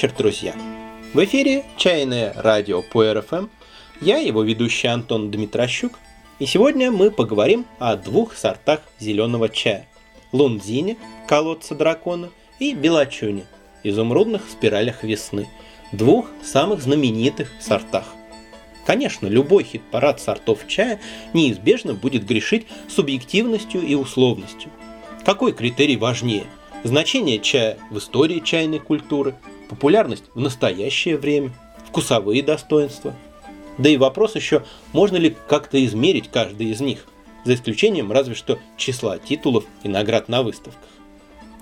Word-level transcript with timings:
Вечер, 0.00 0.14
друзья! 0.16 0.54
В 1.12 1.22
эфире 1.26 1.62
«Чайное 1.76 2.32
радио» 2.34 2.80
по 2.80 3.12
РФМ. 3.12 3.48
Я 4.00 4.16
его 4.16 4.42
ведущий 4.42 4.86
Антон 4.86 5.30
Дмитрощук. 5.30 5.92
И 6.38 6.46
сегодня 6.46 6.90
мы 6.90 7.10
поговорим 7.10 7.66
о 7.78 7.96
двух 7.96 8.34
сортах 8.34 8.80
зеленого 8.98 9.50
чая. 9.50 9.86
Лунзине, 10.32 10.96
колодца 11.28 11.74
дракона, 11.74 12.30
и 12.58 12.72
Белочуне, 12.72 13.44
изумрудных 13.84 14.48
спиралях 14.50 15.04
весны. 15.04 15.46
Двух 15.92 16.30
самых 16.42 16.80
знаменитых 16.80 17.52
сортах. 17.60 18.06
Конечно, 18.86 19.26
любой 19.26 19.64
хит-парад 19.64 20.18
сортов 20.18 20.66
чая 20.66 20.98
неизбежно 21.34 21.92
будет 21.92 22.24
грешить 22.24 22.66
субъективностью 22.88 23.82
и 23.82 23.94
условностью. 23.94 24.70
Какой 25.26 25.52
критерий 25.52 25.98
важнее– 25.98 26.44
значение 26.84 27.38
чая 27.38 27.76
в 27.90 27.98
истории 27.98 28.40
чайной 28.40 28.78
культуры, 28.78 29.34
популярность 29.70 30.24
в 30.34 30.40
настоящее 30.40 31.16
время, 31.16 31.52
вкусовые 31.86 32.42
достоинства. 32.42 33.14
Да 33.78 33.88
и 33.88 33.96
вопрос 33.96 34.34
еще, 34.34 34.64
можно 34.92 35.16
ли 35.16 35.34
как-то 35.48 35.82
измерить 35.82 36.28
каждый 36.28 36.66
из 36.66 36.80
них, 36.80 37.06
за 37.44 37.54
исключением 37.54 38.10
разве 38.12 38.34
что 38.34 38.58
числа 38.76 39.18
титулов 39.18 39.64
и 39.84 39.88
наград 39.88 40.28
на 40.28 40.42
выставках. 40.42 40.82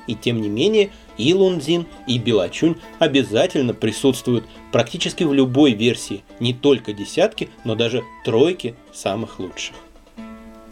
И 0.07 0.15
тем 0.15 0.41
не 0.41 0.49
менее, 0.49 0.91
и 1.19 1.35
Лунзин, 1.35 1.87
и 2.07 2.19
Белачунь 2.19 2.77
обязательно 2.99 3.75
присутствуют 3.75 4.47
практически 4.73 5.23
в 5.25 5.35
любой 5.35 5.73
версии, 5.73 6.25
не 6.41 6.55
только 6.55 6.95
десятки, 6.95 7.51
но 7.65 7.75
даже 7.75 8.03
тройки 8.25 8.75
самых 8.91 9.39
лучших. 9.39 9.77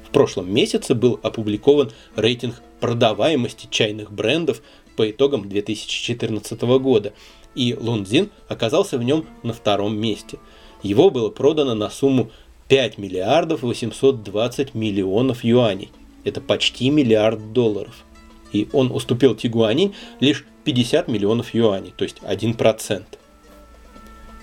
В 0.09 0.11
прошлом 0.11 0.51
месяце 0.51 0.95
был 0.95 1.21
опубликован 1.23 1.93
рейтинг 2.17 2.63
продаваемости 2.81 3.69
чайных 3.71 4.11
брендов 4.11 4.63
по 4.97 5.11
итогам 5.11 5.49
2014 5.49 6.61
года, 6.79 7.13
и 7.55 7.75
Лунзин 7.79 8.31
оказался 8.49 8.99
в 8.99 9.03
нем 9.03 9.27
на 9.43 9.53
втором 9.53 9.97
месте. 9.99 10.39
Его 10.83 11.11
было 11.11 11.31
продано 11.31 11.75
на 11.75 11.91
сумму 11.91 12.31
5 12.69 12.99
миллиардов 12.99 13.63
820 13.63 14.75
миллионов 14.75 15.45
юаней. 15.45 15.91
Это 16.25 16.41
почти 16.41 16.91
миллиард 16.91 17.53
долларов. 17.53 18.05
И 18.53 18.69
он 18.73 18.91
уступил 18.91 19.35
Тигуанин 19.35 19.95
лишь 20.21 20.45
50 20.65 21.09
миллионов 21.09 21.55
юаней, 21.55 21.95
то 21.97 22.05
есть 22.05 22.19
1%. 22.23 23.05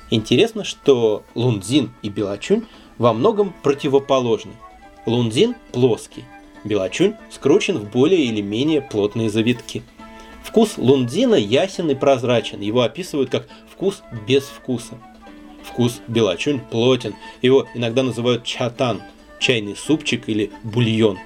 Интересно, 0.10 0.64
что 0.64 1.24
Лунзин 1.36 1.92
и 2.02 2.10
Белачунь 2.10 2.64
во 2.98 3.14
многом 3.14 3.54
противоположны. 3.64 4.54
Лунзин 5.06 5.56
плоский, 5.72 6.24
Белочунь 6.64 7.16
скручен 7.32 7.78
в 7.78 7.90
более 7.90 8.24
или 8.24 8.42
менее 8.42 8.82
плотные 8.82 9.30
завитки. 9.30 9.84
Вкус 10.54 10.78
лундина 10.78 11.34
ясен 11.34 11.90
и 11.90 11.96
прозрачен, 11.96 12.62
его 12.62 12.84
описывают 12.84 13.32
как 13.32 13.48
вкус 13.72 14.04
без 14.28 14.44
вкуса. 14.44 15.00
Вкус 15.64 16.00
белочунь 16.08 16.60
плотен, 16.60 17.16
его 17.42 17.66
иногда 17.74 18.04
называют 18.04 18.44
чатан, 18.44 19.02
чайный 19.40 19.76
супчик 19.76 20.30
или 20.30 20.52
бульон. 20.62 21.18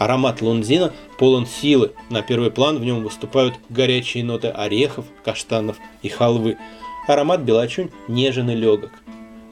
Аромат 0.00 0.42
лунзина 0.42 0.92
полон 1.16 1.46
силы, 1.46 1.92
на 2.08 2.22
первый 2.22 2.50
план 2.50 2.78
в 2.78 2.84
нем 2.84 3.04
выступают 3.04 3.54
горячие 3.68 4.24
ноты 4.24 4.48
орехов, 4.48 5.04
каштанов 5.24 5.76
и 6.02 6.08
халвы. 6.08 6.58
Аромат 7.06 7.42
белочунь 7.42 7.90
нежен 8.08 8.50
и 8.50 8.56
легок. 8.56 8.90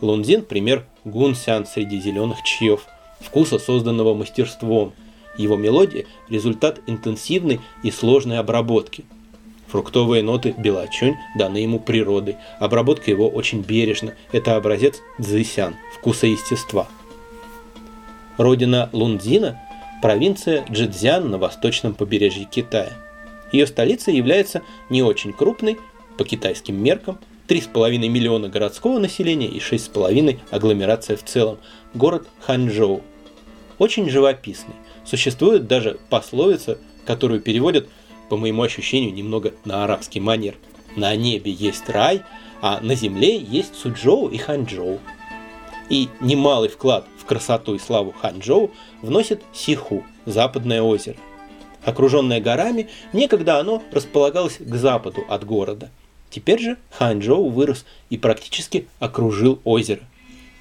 Лунзин– 0.00 0.42
пример 0.44 0.84
гунсян 1.04 1.66
среди 1.66 2.00
зеленых 2.00 2.42
чаев– 2.42 2.84
вкуса, 3.20 3.60
созданного 3.60 4.14
мастерством. 4.14 4.92
Его 5.38 5.56
мелодия– 5.56 6.04
результат 6.28 6.80
интенсивной 6.86 7.60
и 7.82 7.90
сложной 7.90 8.38
обработки. 8.38 9.04
Фруктовые 9.68 10.22
ноты 10.22 10.54
белочунь 10.56 11.14
даны 11.36 11.58
ему 11.58 11.78
природой. 11.78 12.36
Обработка 12.58 13.10
его 13.10 13.28
очень 13.28 13.62
бережна. 13.62 14.14
Это 14.32 14.56
образец 14.56 15.00
дзысян– 15.18 15.76
вкуса 15.96 16.26
естества. 16.26 16.88
Родина 18.36 18.90
Лунзина– 18.92 19.60
провинция 20.02 20.64
Джидзян 20.70 21.30
на 21.30 21.38
восточном 21.38 21.94
побережье 21.94 22.44
Китая. 22.44 22.92
Ее 23.52 23.66
столица 23.66 24.10
является 24.10 24.62
не 24.90 25.02
очень 25.02 25.32
крупной, 25.32 25.78
по 26.16 26.24
китайским 26.24 26.82
меркам, 26.82 27.18
3,5 27.46 27.96
миллиона 28.08 28.48
городского 28.48 28.98
населения 28.98 29.48
и 29.48 29.58
6,5 29.58 30.38
агломерация 30.50 31.16
в 31.16 31.24
целом. 31.24 31.58
Город 31.94 32.26
Ханчжоу. 32.40 33.02
Очень 33.78 34.08
живописный. 34.10 34.74
Существует 35.04 35.66
даже 35.66 35.98
пословица, 36.10 36.78
которую 37.04 37.40
переводят, 37.40 37.88
по 38.28 38.36
моему 38.36 38.62
ощущению, 38.62 39.14
немного 39.14 39.54
на 39.64 39.84
арабский 39.84 40.20
манер. 40.20 40.54
На 40.96 41.14
небе 41.16 41.52
есть 41.52 41.88
рай, 41.88 42.22
а 42.60 42.80
на 42.80 42.94
земле 42.94 43.38
есть 43.38 43.74
Суджоу 43.74 44.28
и 44.28 44.36
Ханчжоу. 44.36 44.98
И 45.88 46.08
немалый 46.20 46.68
вклад 46.68 47.06
в 47.18 47.24
красоту 47.24 47.74
и 47.74 47.78
славу 47.78 48.12
Ханчжоу 48.12 48.70
вносит 49.00 49.42
Сиху, 49.52 50.04
западное 50.26 50.82
озеро. 50.82 51.16
Окруженное 51.84 52.40
горами, 52.40 52.88
некогда 53.12 53.60
оно 53.60 53.82
располагалось 53.92 54.58
к 54.58 54.74
западу 54.74 55.24
от 55.28 55.44
города– 55.44 55.90
Теперь 56.30 56.60
же 56.60 56.76
Ханчжоу 56.90 57.48
вырос 57.48 57.84
и 58.10 58.18
практически 58.18 58.86
окружил 58.98 59.60
озеро, 59.64 60.02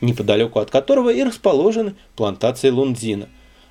неподалеку 0.02 0.60
от 0.60 0.70
которого 0.70 1.12
и 1.12 1.24
расположены 1.24 1.96
плантации 2.16 2.70
лунзина, 2.70 3.30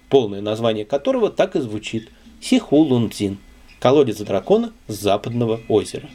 полное 0.09 0.41
название 0.41 0.85
которого 0.85 1.31
так 1.31 1.57
и 1.57 1.61
звучит– 1.61 2.11
Сиху 2.41 2.77
Лунзин, 2.77 3.39
колодец 3.81 4.19
дракона 4.19 4.73
с 4.89 4.95
западного 4.95 5.61
озера. 5.69 6.09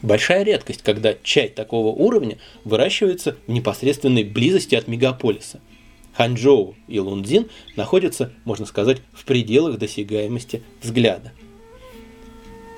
Большая 0.00 0.42
редкость, 0.42 0.82
когда 0.82 1.14
чай 1.22 1.48
такого 1.48 1.94
уровня 1.94 2.38
выращивается 2.64 3.36
в 3.46 3.52
непосредственной 3.52 4.24
близости 4.24 4.74
от 4.74 4.88
мегаполиса. 4.88 5.60
Ханчжоу 6.14 6.74
и 6.88 6.98
Лунзин 6.98 7.48
находятся, 7.76 8.32
можно 8.44 8.66
сказать, 8.66 9.00
в 9.12 9.24
пределах 9.24 9.78
досягаемости 9.78 10.62
взгляда. 10.82 11.32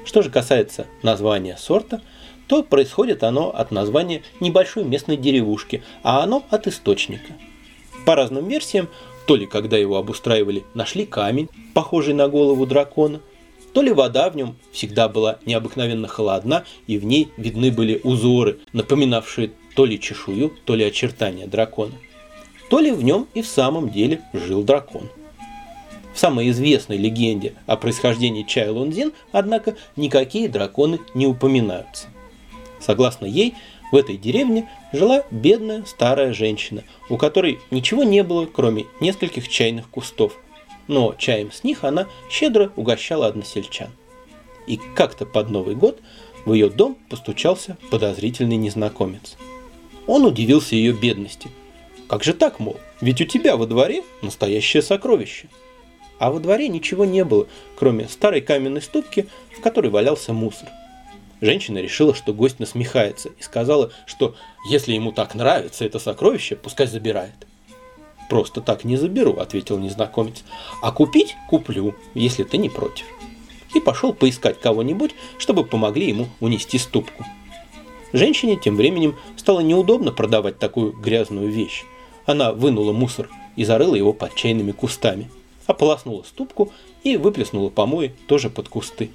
Что 0.04 0.20
же 0.20 0.30
касается 0.30 0.86
названия 1.02 1.56
сорта, 1.56 2.02
то 2.46 2.62
происходит 2.62 3.22
оно 3.22 3.50
от 3.50 3.70
названия 3.70 4.22
небольшой 4.40 4.84
местной 4.84 5.16
деревушки, 5.16 5.82
а 6.02 6.22
оно 6.22 6.44
от 6.50 6.66
источника. 6.66 7.32
По 8.04 8.14
разным 8.14 8.48
версиям, 8.48 8.88
то 9.26 9.36
ли 9.36 9.46
когда 9.46 9.76
его 9.76 9.96
обустраивали, 9.96 10.64
нашли 10.74 11.06
камень, 11.06 11.48
похожий 11.72 12.14
на 12.14 12.28
голову 12.28 12.66
дракона, 12.66 13.20
то 13.72 13.82
ли 13.82 13.92
вода 13.92 14.30
в 14.30 14.36
нем 14.36 14.56
всегда 14.72 15.08
была 15.08 15.38
необыкновенно 15.46 16.06
холодна, 16.06 16.64
и 16.86 16.96
в 16.98 17.04
ней 17.04 17.30
видны 17.36 17.72
были 17.72 18.00
узоры, 18.04 18.60
напоминавшие 18.72 19.52
то 19.74 19.84
ли 19.84 19.98
чешую, 19.98 20.52
то 20.64 20.74
ли 20.74 20.84
очертания 20.84 21.46
дракона. 21.46 21.94
То 22.70 22.78
ли 22.78 22.92
в 22.92 23.02
нем 23.02 23.26
и 23.34 23.42
в 23.42 23.46
самом 23.46 23.90
деле 23.90 24.20
жил 24.32 24.62
дракон. 24.62 25.10
В 26.14 26.18
самой 26.18 26.50
известной 26.50 26.96
легенде 26.96 27.54
о 27.66 27.76
происхождении 27.76 28.44
чая 28.44 28.70
Лунзин, 28.70 29.12
однако, 29.32 29.74
никакие 29.96 30.48
драконы 30.48 31.00
не 31.14 31.26
упоминаются. 31.26 32.06
Согласно 32.84 33.24
ей, 33.24 33.54
в 33.92 33.96
этой 33.96 34.16
деревне 34.16 34.68
жила 34.92 35.24
бедная 35.30 35.84
старая 35.86 36.34
женщина, 36.34 36.84
у 37.08 37.16
которой 37.16 37.60
ничего 37.70 38.04
не 38.04 38.22
было, 38.22 38.46
кроме 38.46 38.86
нескольких 39.00 39.48
чайных 39.48 39.88
кустов. 39.88 40.36
Но 40.86 41.14
чаем 41.16 41.50
с 41.50 41.64
них 41.64 41.84
она 41.84 42.06
щедро 42.28 42.70
угощала 42.76 43.26
односельчан. 43.26 43.88
И 44.66 44.78
как-то 44.94 45.24
под 45.24 45.48
Новый 45.48 45.76
год 45.76 46.00
в 46.44 46.52
ее 46.52 46.68
дом 46.68 46.98
постучался 47.08 47.78
подозрительный 47.90 48.56
незнакомец. 48.56 49.36
Он 50.06 50.26
удивился 50.26 50.74
ее 50.74 50.92
бедности. 50.92 51.48
Как 52.06 52.22
же 52.22 52.34
так, 52.34 52.60
мол, 52.60 52.76
ведь 53.00 53.22
у 53.22 53.24
тебя 53.24 53.56
во 53.56 53.66
дворе 53.66 54.02
настоящее 54.20 54.82
сокровище– 54.82 55.48
а 56.18 56.30
во 56.30 56.38
дворе 56.38 56.68
ничего 56.68 57.04
не 57.04 57.24
было, 57.24 57.48
кроме 57.76 58.08
старой 58.08 58.40
каменной 58.40 58.82
ступки, 58.82 59.26
в 59.50 59.60
которой 59.60 59.88
валялся 59.90 60.32
мусор. 60.32 60.68
Женщина 61.40 61.78
решила, 61.78 62.14
что 62.14 62.32
гость 62.32 62.60
насмехается, 62.60 63.30
и 63.30 63.42
сказала, 63.42 63.92
что 64.06 64.34
если 64.68 64.92
ему 64.92 65.12
так 65.12 65.34
нравится 65.34 65.84
это 65.84 65.98
сокровище, 65.98 66.56
пускай 66.56 66.86
забирает. 66.86 67.34
«Просто 68.30 68.60
так 68.60 68.84
не 68.84 68.96
заберу»,— 68.96 69.36
ответил 69.38 69.78
незнакомец. 69.78 70.44
«А 70.80 70.92
купить 70.92 71.36
куплю, 71.48 71.94
если 72.14 72.42
ты 72.42 72.56
не 72.56 72.70
против». 72.70 73.04
И 73.74 73.80
пошел 73.80 74.14
поискать 74.14 74.60
кого-нибудь, 74.60 75.14
чтобы 75.38 75.64
помогли 75.64 76.08
ему 76.08 76.28
унести 76.40 76.78
ступку. 76.78 77.24
Женщине 78.12 78.56
тем 78.56 78.76
временем 78.76 79.16
стало 79.36 79.60
неудобно 79.60 80.12
продавать 80.12 80.58
такую 80.58 80.92
грязную 80.92 81.50
вещь. 81.50 81.84
Она 82.24 82.52
вынула 82.52 82.92
мусор 82.92 83.28
и 83.56 83.64
зарыла 83.64 83.96
его 83.96 84.12
под 84.12 84.34
чайными 84.34 84.72
кустами– 84.72 85.30
ополоснула 85.66 86.22
ступку 86.22 86.72
и 87.02 87.16
выплеснула 87.16 87.70
помои 87.70 88.14
тоже 88.26 88.50
под 88.50 88.68
кусты. 88.68 89.10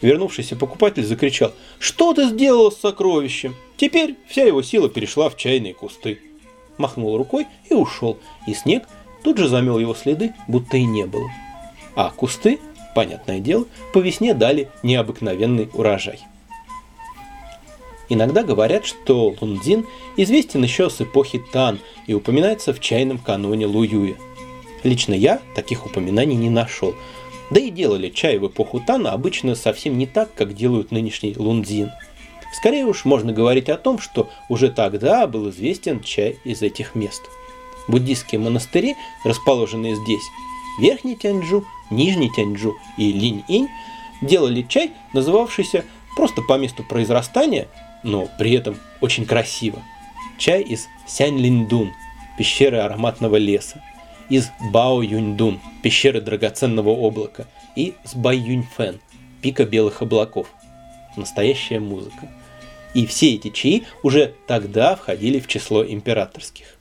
Вернувшийся 0.00 0.56
покупатель 0.56 1.04
закричал 1.04 1.52
«Что 1.78 2.14
ты 2.14 2.28
сделал 2.28 2.72
с 2.72 2.78
сокровищем?» 2.78 3.54
Теперь 3.76 4.16
вся 4.28 4.44
его 4.44 4.62
сила 4.62 4.88
перешла 4.88 5.28
в 5.28 5.36
чайные 5.36 5.74
кусты. 5.74 6.20
Махнул 6.78 7.16
рукой 7.16 7.46
и 7.68 7.74
ушел, 7.74 8.18
и 8.46 8.54
снег 8.54 8.84
тут 9.22 9.38
же 9.38 9.48
замел 9.48 9.78
его 9.78 9.94
следы, 9.94 10.34
будто 10.48 10.76
и 10.76 10.84
не 10.84 11.06
было. 11.06 11.28
А 11.94 12.10
кусты, 12.10 12.58
понятное 12.94 13.40
дело, 13.40 13.66
по 13.92 13.98
весне 13.98 14.34
дали 14.34 14.68
необыкновенный 14.82 15.68
урожай. 15.72 16.20
Иногда 18.08 18.42
говорят, 18.42 18.84
что 18.86 19.34
лундин 19.40 19.86
известен 20.16 20.62
еще 20.64 20.90
с 20.90 21.00
эпохи 21.00 21.40
Тан 21.52 21.78
и 22.06 22.14
упоминается 22.14 22.74
в 22.74 22.80
чайном 22.80 23.18
каноне 23.18 23.66
Луюя. 23.66 24.16
Лично 24.82 25.14
я 25.14 25.40
таких 25.54 25.86
упоминаний 25.86 26.34
не 26.34 26.50
нашел. 26.50 26.94
Да 27.50 27.60
и 27.60 27.70
делали 27.70 28.10
чай 28.10 28.38
в 28.38 28.46
эпоху 28.46 28.80
Тана 28.80 29.12
обычно 29.12 29.54
совсем 29.54 29.98
не 29.98 30.06
так, 30.06 30.32
как 30.34 30.54
делают 30.54 30.92
нынешний 30.92 31.34
лундин. 31.36 31.90
Скорее 32.52 32.84
уж 32.86 33.04
можно 33.04 33.32
говорить 33.32 33.68
о 33.68 33.76
том, 33.76 33.98
что 33.98 34.28
уже 34.48 34.70
тогда 34.70 35.26
был 35.26 35.50
известен 35.50 36.02
чай 36.02 36.38
из 36.44 36.62
этих 36.62 36.94
мест. 36.94 37.22
Буддийские 37.88 38.40
монастыри, 38.40 38.96
расположенные 39.24 39.96
здесь, 39.96 40.24
Верхний 40.80 41.16
Тяньчжу, 41.16 41.64
Нижний 41.90 42.30
Тяньчжу 42.30 42.76
и 42.96 43.12
Линь-Инь, 43.12 43.68
делали 44.22 44.62
чай, 44.62 44.92
называвшийся 45.12 45.84
просто 46.16 46.42
по 46.42 46.58
месту 46.58 46.84
произрастания 46.84 47.68
но 48.02 48.28
при 48.38 48.52
этом 48.52 48.76
очень 49.00 49.26
красиво. 49.26 49.82
Чай 50.38 50.62
из 50.62 50.88
Сянь-Линдун, 51.06 51.92
пещеры 52.38 52.78
ароматного 52.78 53.36
леса, 53.36 53.82
из 54.30 54.50
Бао-Юньдун, 54.72 55.60
пещеры 55.82 56.20
драгоценного 56.20 56.90
облака, 56.90 57.46
и 57.76 57.94
с 58.04 58.14
Бай-Юньфэн, 58.14 59.00
пика 59.42 59.64
белых 59.64 60.00
облаков. 60.00 60.46
Настоящая 61.16 61.80
музыка. 61.80 62.28
И 62.94 63.06
все 63.06 63.34
эти 63.34 63.50
чаи 63.50 63.84
уже 64.02 64.34
тогда 64.46 64.96
входили 64.96 65.38
в 65.38 65.46
число 65.46 65.84
императорских. 65.84 66.76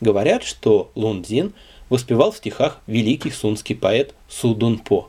Говорят, 0.00 0.42
что 0.42 0.90
Лун 0.94 1.24
Цзин 1.24 1.54
воспевал 1.88 2.32
в 2.32 2.36
стихах 2.36 2.80
великий 2.86 3.30
сунский 3.30 3.74
поэт 3.74 4.14
Су 4.28 4.54
Дун 4.54 4.78
По. 4.78 5.08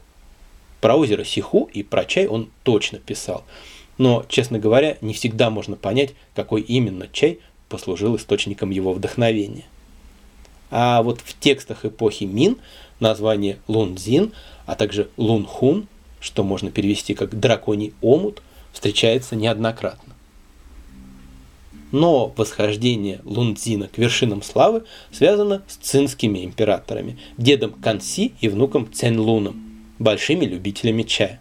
Про 0.80 0.96
озеро 0.96 1.24
Сиху 1.24 1.70
и 1.74 1.84
про 1.84 2.06
чай 2.06 2.28
он 2.28 2.50
точно 2.64 3.00
писал– 3.00 3.44
но, 3.98 4.26
честно 4.28 4.60
говоря, 4.60 4.98
не 5.02 5.14
всегда 5.14 5.50
можно 5.50 5.76
понять, 5.76 6.14
какой 6.36 6.62
именно 6.62 7.08
чай 7.12 7.40
послужил 7.70 8.16
источником 8.16 8.70
его 8.70 8.94
вдохновения. 8.94 9.66
А 10.76 11.04
вот 11.04 11.22
в 11.22 11.40
текстах 11.40 11.86
эпохи 11.86 12.24
Мин 12.24 12.58
название 13.00 13.60
Лунзин, 13.68 14.34
а 14.66 14.74
также 14.74 15.08
Лунхун, 15.18 15.88
что 16.20 16.44
можно 16.44 16.72
перевести 16.72 17.14
как 17.14 17.40
«драконий 17.40 17.94
омут», 18.02 18.42
встречается 18.72 19.36
неоднократно. 19.36 20.16
Но 21.92 22.34
восхождение 22.36 23.22
Лунзина 23.24 23.88
к 23.88 24.00
вершинам 24.00 24.42
славы 24.42 24.84
связано 25.12 25.62
с 25.68 25.76
цинскими 25.76 26.44
императорами, 26.44 27.20
дедом 27.38 27.74
Канси 27.74 28.34
и 28.42 28.50
внуком 28.50 28.92
Цянлуном, 28.92 29.84
большими 30.00 30.46
любителями 30.46 31.04
чая. 31.04 31.40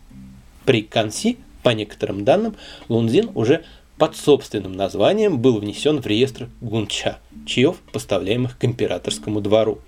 При 0.67 0.83
Канси 0.83 1.39
по 1.63 1.71
некоторым 1.71 2.27
данным, 2.27 2.55
Лунзин 2.91 3.31
уже 3.35 3.65
под 4.03 4.17
собственным 4.17 4.73
названием 4.73 5.39
был 5.39 5.61
внесен 5.61 6.03
в 6.03 6.07
реестр 6.09 6.49
гунча, 6.61 7.21
чаев, 7.47 7.77
поставляемых 7.93 8.59
к 8.59 8.65
императорскому 8.65 9.41
двору. 9.41 9.79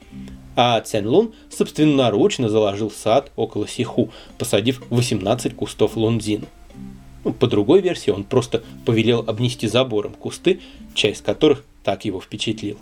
А 0.54 0.80
Цянлун 0.80 1.32
собственноручно 1.50 2.48
заложил 2.48 2.92
сад 2.92 3.32
около 3.34 3.66
Сиху, 3.66 4.10
посадив 4.38 4.84
18 4.90 5.56
кустов 5.56 5.96
лунзина. 5.96 6.46
Ну, 7.24 7.32
по 7.32 7.48
другой 7.48 7.80
версии, 7.80 8.12
он 8.12 8.22
просто 8.22 8.62
повелел 8.86 9.24
обнести 9.26 9.66
забором 9.66 10.12
кусты, 10.12 10.60
часть 10.94 11.24
которых 11.24 11.64
так 11.82 12.04
его 12.04 12.20
впечатлил. 12.20 12.78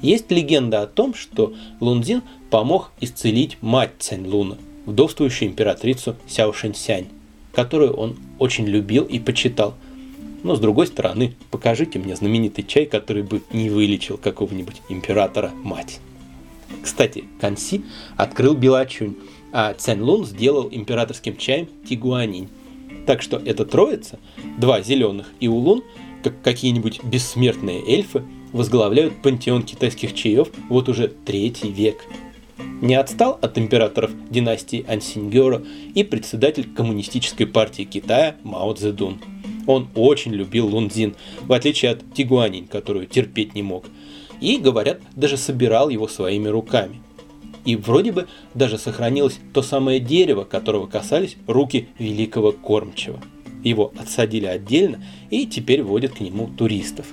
Есть 0.00 0.30
легенда 0.30 0.82
о 0.82 0.86
том, 0.86 1.14
что 1.14 1.54
Лунзин 1.80 2.22
помог 2.50 2.92
исцелить 3.00 3.58
мать 3.62 3.94
Цяньлуна, 3.98 4.58
вдовствующую 4.84 5.48
императрицу 5.48 6.14
Сяо 6.28 6.52
Шэньсянь 6.52 7.08
которую 7.56 7.94
он 7.94 8.18
очень 8.38 8.66
любил 8.66 9.04
и 9.04 9.18
почитал. 9.18 9.74
Но 10.46 10.54
с 10.54 10.60
другой 10.60 10.86
стороны, 10.86 11.34
покажите 11.50 11.98
мне 11.98 12.14
знаменитый 12.14 12.62
чай, 12.62 12.86
который 12.86 13.24
бы 13.24 13.42
не 13.52 13.68
вылечил 13.68 14.16
какого-нибудь 14.16 14.80
императора 14.88 15.50
мать. 15.64 15.98
Кстати, 16.84 17.24
Канси 17.40 17.84
открыл 18.16 18.54
Белачунь, 18.54 19.16
а 19.52 19.74
Цянь 19.74 20.04
сделал 20.24 20.68
императорским 20.70 21.36
чаем 21.36 21.66
Тигуанинь. 21.88 22.48
Так 23.06 23.22
что 23.22 23.38
эта 23.38 23.64
троица, 23.64 24.20
два 24.56 24.82
зеленых 24.82 25.26
и 25.40 25.48
улун, 25.48 25.82
как 26.22 26.40
какие-нибудь 26.42 27.02
бессмертные 27.02 27.84
эльфы, 27.84 28.22
возглавляют 28.52 29.20
пантеон 29.22 29.64
китайских 29.64 30.14
чаев 30.14 30.46
вот 30.68 30.88
уже 30.88 31.08
третий 31.08 31.72
век– 31.72 32.04
не 32.80 32.94
отстал 32.94 33.38
от 33.40 33.56
императоров 33.58 34.10
династии 34.30 34.84
Ансиньгера 34.86 35.62
и 35.94 36.04
председатель 36.04 36.68
Коммунистической 36.74 37.46
партии 37.46 37.84
Китая 37.84 38.36
Мао 38.42 38.74
Цзэдун. 38.74 39.18
Он 39.66 39.88
очень 39.94 40.32
любил 40.32 40.66
Лунзин, 40.68 41.16
в 41.42 41.52
отличие 41.52 41.92
от 41.92 42.14
Тигуанинь, 42.14 42.66
которую 42.66 43.06
терпеть 43.06 43.54
не 43.54 43.62
мог. 43.62 43.86
И, 44.40 44.58
говорят, 44.58 45.00
даже 45.14 45.36
собирал 45.36 45.88
его 45.88 46.08
своими 46.08 46.48
руками. 46.48 47.00
И 47.64 47.74
вроде 47.74 48.12
бы 48.12 48.28
даже 48.54 48.78
сохранилось 48.78 49.40
то 49.52 49.62
самое 49.62 49.98
дерево, 49.98 50.44
которого 50.44 50.86
касались 50.86 51.36
руки 51.46 51.88
великого 51.98 52.52
кормчего. 52.52 53.18
Его 53.64 53.92
отсадили 53.98 54.46
отдельно 54.46 55.02
и 55.30 55.46
теперь 55.46 55.82
водят 55.82 56.12
к 56.12 56.20
нему 56.20 56.48
туристов. 56.48 57.06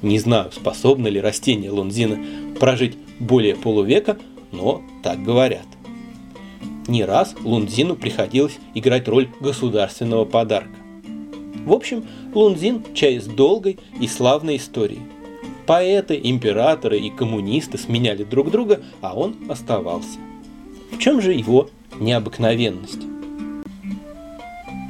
Не 0.00 0.18
знаю, 0.18 0.50
способно 0.52 1.08
ли 1.08 1.20
растение 1.20 1.70
лунзина 1.70 2.18
прожить 2.58 2.96
более 3.18 3.54
полувека, 3.54 4.16
но 4.52 4.82
так 5.02 5.22
говорят. 5.22 5.66
Не 6.88 7.04
раз 7.04 7.34
Лунзину 7.44 7.94
приходилось 7.94 8.58
играть 8.74 9.06
роль 9.06 9.28
государственного 9.40 10.24
подарка. 10.24 10.79
В 11.66 11.72
общем, 11.72 12.04
Лунзин– 12.34 12.84
с 12.94 13.26
долгой 13.26 13.78
и 14.00 14.08
славной 14.08 14.56
историей. 14.56 15.02
Поэты, 15.66 16.18
императоры 16.22 16.98
и 16.98 17.10
коммунисты 17.10 17.78
сменяли 17.78 18.24
друг 18.24 18.50
друга, 18.50 18.80
а 19.00 19.14
он 19.14 19.36
оставался. 19.48 20.18
В 20.90 20.98
чем 20.98 21.20
же 21.20 21.32
его 21.32 21.70
необыкновенность? 21.98 23.00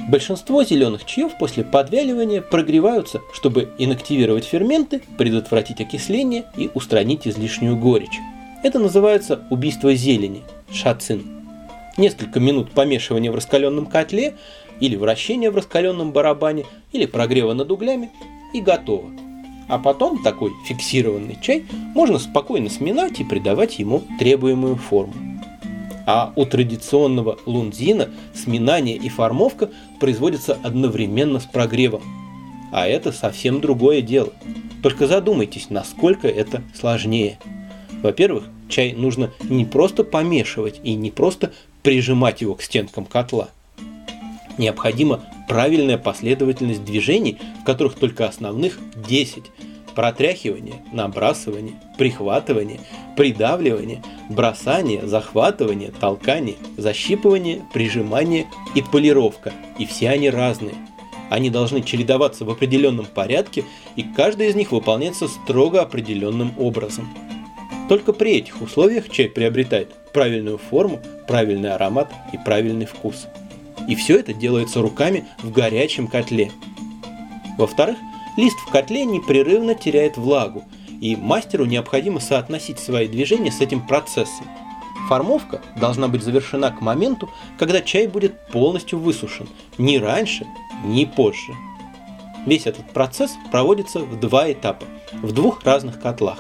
Большинство 0.09 0.65
зеленых 0.65 1.05
чаев 1.05 1.39
после 1.39 1.63
подвяливания 1.63 2.41
прогреваются, 2.41 3.21
чтобы 3.33 3.73
инактивировать 3.79 4.45
ферменты, 4.45 5.03
предотвратить 5.19 5.81
окисление 5.81 6.47
и 6.57 6.69
устранить 6.75 7.29
излишнюю 7.29 7.77
горечь. 7.77 8.19
Это 8.65 8.79
называется 8.79 9.45
убийство 9.51 9.95
зелени, 9.95 10.43
шацин. 10.73 11.23
Несколько 11.97 12.41
минут 12.41 12.73
помешивания 12.73 13.31
в 13.31 13.35
раскаленном 13.37 13.87
котле 13.87 14.35
или 14.81 14.97
вращения 14.97 15.51
в 15.51 15.57
раскаленном 15.57 16.13
барабане 16.13 16.65
или 16.93 17.07
прогрева 17.07 17.53
над 17.55 17.71
углями 17.71 18.11
и 18.53 18.61
готово. 18.61 19.11
А 19.69 19.79
потом 19.79 20.23
такой 20.23 20.53
фиксированный 20.67 21.39
чай 21.41 21.65
можно 21.95 22.19
спокойно 22.19 22.69
сминать 22.69 23.21
и 23.21 23.25
придавать 23.25 23.79
ему 23.79 24.03
требуемую 24.19 24.77
форму. 24.77 25.15
А 26.07 26.33
у 26.35 26.45
традиционного 26.45 27.39
лунзина 27.47 28.11
сминание 28.35 28.97
и 28.97 29.09
формовка 29.09 29.71
производятся 30.01 30.59
одновременно 30.63 31.39
с 31.39 31.45
прогревом. 31.45 32.03
А 32.73 32.89
это 32.89 33.13
совсем 33.13 33.61
другое 33.61 34.01
дело. 34.01 34.33
Только 34.83 35.07
задумайтесь, 35.07 35.71
насколько 35.71 36.27
это 36.27 36.63
сложнее– 36.75 37.39
во-первых, 38.03 38.45
чай 38.69 38.93
нужно 38.93 39.31
не 39.43 39.65
просто 39.65 40.05
помешивать 40.05 40.81
и 40.83 40.95
не 40.95 41.11
просто 41.11 41.53
прижимать 41.83 42.41
его 42.41 42.55
к 42.55 42.63
стенкам 42.63 43.05
котла. 43.05 43.51
Необходима 44.61 45.25
правильная 45.49 45.97
последовательность 45.97 46.85
движений, 46.85 47.39
в 47.63 47.65
которых 47.65 47.95
только 47.95 48.27
основных 48.27 48.79
10. 48.95 49.45
Протряхивание, 49.95 50.83
набрасывание, 50.93 51.81
прихватывание, 51.97 52.79
придавливание, 53.17 54.03
бросание, 54.29 55.07
захватывание, 55.07 55.91
толкание, 55.99 56.57
защипывание, 56.77 57.63
прижимание 57.73 58.49
и 58.75 58.83
полировка. 58.83 59.55
И 59.79 59.87
все 59.87 60.11
они 60.11 60.29
разные. 60.29 60.75
Они 61.31 61.49
должны 61.49 61.81
чередоваться 61.81 62.45
в 62.45 62.51
определенном 62.51 63.07
порядке, 63.07 63.65
и 63.97 64.03
каждый 64.03 64.49
из 64.49 64.57
них 64.57 64.73
выполняется 64.73 65.27
строго 65.27 65.81
определенным 65.81 66.53
образом. 66.59 67.09
Только 67.89 68.13
при 68.13 68.33
этих 68.33 68.61
условиях 68.61 69.09
чай 69.09 69.31
приобретает 69.31 69.89
правильную 70.13 70.59
форму, 70.59 71.01
правильный 71.27 71.73
аромат 71.73 72.13
и 72.35 72.37
правильный 72.37 72.85
вкус. 72.85 73.27
И 73.89 73.95
все 73.95 74.19
это 74.19 74.33
делается 74.33 74.83
руками 74.83 75.27
в 75.43 75.51
горячем 75.51 76.07
котле. 76.07 76.53
Во-вторых, 77.59 77.99
лист 78.37 78.59
в 78.59 78.71
котле 78.71 79.05
непрерывно 79.05 79.75
теряет 79.75 80.17
влагу, 80.17 80.65
и 81.01 81.17
мастеру 81.17 81.65
необходимо 81.65 82.21
соотносить 82.21 82.79
свои 82.79 83.09
движения 83.09 83.51
с 83.51 83.61
этим 83.61 83.87
процессом. 83.87 84.47
Формовка 85.09 85.61
должна 85.77 86.09
быть 86.09 86.23
завершена 86.23 86.71
к 86.71 86.81
моменту, 86.81 87.29
когда 87.59 87.81
чай 87.81 88.07
будет 88.07 88.47
полностью 88.49 88.99
высушен, 88.99 89.49
ни 89.77 89.97
раньше, 89.97 90.47
ни 90.85 91.05
позже. 91.05 91.53
Весь 92.47 92.67
этот 92.67 92.91
процесс 92.93 93.33
проводится 93.51 94.01
в 94.01 94.21
два 94.21 94.51
этапа, 94.51 94.87
в 95.13 95.33
двух 95.33 95.65
разных 95.65 96.01
котлах. 96.01 96.39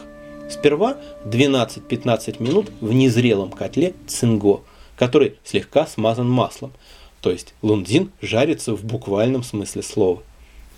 Сперва 0.49 0.97
12-15 1.25 2.43
минут 2.43 2.71
в 2.81 2.93
незрелом 2.93 3.51
котле 3.51 3.95
цинго, 4.07 4.61
который 4.97 5.37
слегка 5.45 5.87
смазан 5.87 6.29
маслом, 6.29 6.73
то 7.21 7.31
есть 7.31 7.55
лунзин 7.63 8.11
жарится 8.21 8.75
в 8.75 8.85
буквальном 8.85 9.43
смысле 9.43 9.83
слова. 9.83 10.23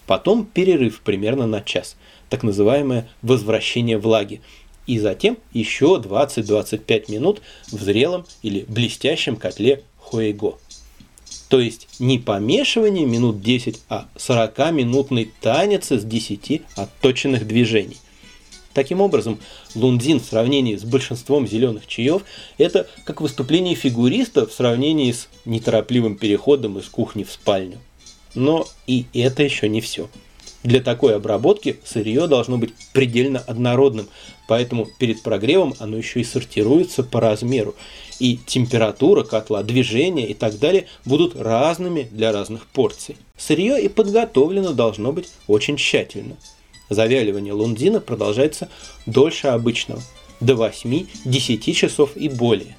Потом 0.07 0.45
перерыв 0.45 1.01
примерно 1.01 1.47
на 1.47 1.61
час, 1.61 1.97
так 2.29 2.43
называемое 2.43 3.09
возвращение 3.23 3.99
влаги. 3.99 4.41
И 4.87 4.99
затем 4.99 5.39
еще 5.53 6.03
20-25 6.03 7.11
минут 7.11 7.41
в 7.71 7.81
зрелом 7.81 8.27
или 8.43 8.65
блестящем 8.67 9.37
котле 9.37 9.85
хуэго. 9.99 10.59
То 11.49 11.61
есть 11.61 11.89
не 12.01 12.19
помешивание 12.19 13.07
минут 13.07 13.43
10, 13.43 13.81
а 13.89 14.09
40-минутный 14.17 15.31
танец 15.41 15.93
из 15.93 16.05
10 16.05 16.63
отточенных 16.77 17.47
движений. 17.47 17.99
Таким 18.75 19.01
образом, 19.01 19.39
лундин 19.75 20.21
в 20.21 20.25
сравнении 20.25 20.77
с 20.77 20.85
большинством 20.85 21.47
зеленых 21.47 21.87
чаев– 21.87 22.23
это 22.59 22.89
как 23.05 23.21
выступление 23.21 23.75
фигуриста 23.75 24.47
в 24.47 24.53
сравнении 24.53 25.13
с 25.13 25.29
неторопливым 25.45 26.17
переходом 26.17 26.79
из 26.79 26.87
кухни 26.87 27.25
в 27.25 27.31
спальню. 27.31 27.79
Но 28.35 28.67
и 28.87 29.07
это 29.13 29.43
еще 29.43 29.69
не 29.69 29.81
все. 29.81 30.09
Для 30.63 30.81
такой 30.81 31.17
обработки 31.17 31.81
сырье 31.85 32.29
должно 32.29 32.57
быть 32.57 32.73
предельно 32.93 33.41
однородным, 33.41 34.09
поэтому 34.47 34.87
перед 34.99 35.23
прогревом 35.23 35.75
оно 35.81 35.97
еще 35.97 36.21
и 36.21 36.25
сортируется 36.25 37.03
по 37.03 37.21
размеру. 37.21 37.75
И 38.21 38.39
температура 38.47 39.25
котла, 39.25 39.65
движение 39.65 40.29
и 40.29 40.35
так 40.35 40.59
далее 40.61 40.87
будут 41.05 41.35
разными 41.35 42.09
для 42.13 42.31
разных 42.31 42.67
порций. 42.69 43.17
Сырье 43.37 43.83
и 43.83 43.89
подготовлено 43.89 44.73
должно 44.73 45.13
быть 45.13 45.31
очень 45.49 45.77
тщательно. 45.77 46.37
Завяливание 46.93 47.53
лундина 47.53 48.01
продолжается 48.01 48.69
дольше 49.07 49.49
обычного, 49.49 50.03
до 50.41 50.55
8-10 50.55 51.73
часов 51.73 52.17
и 52.17 52.29
более. 52.29 52.77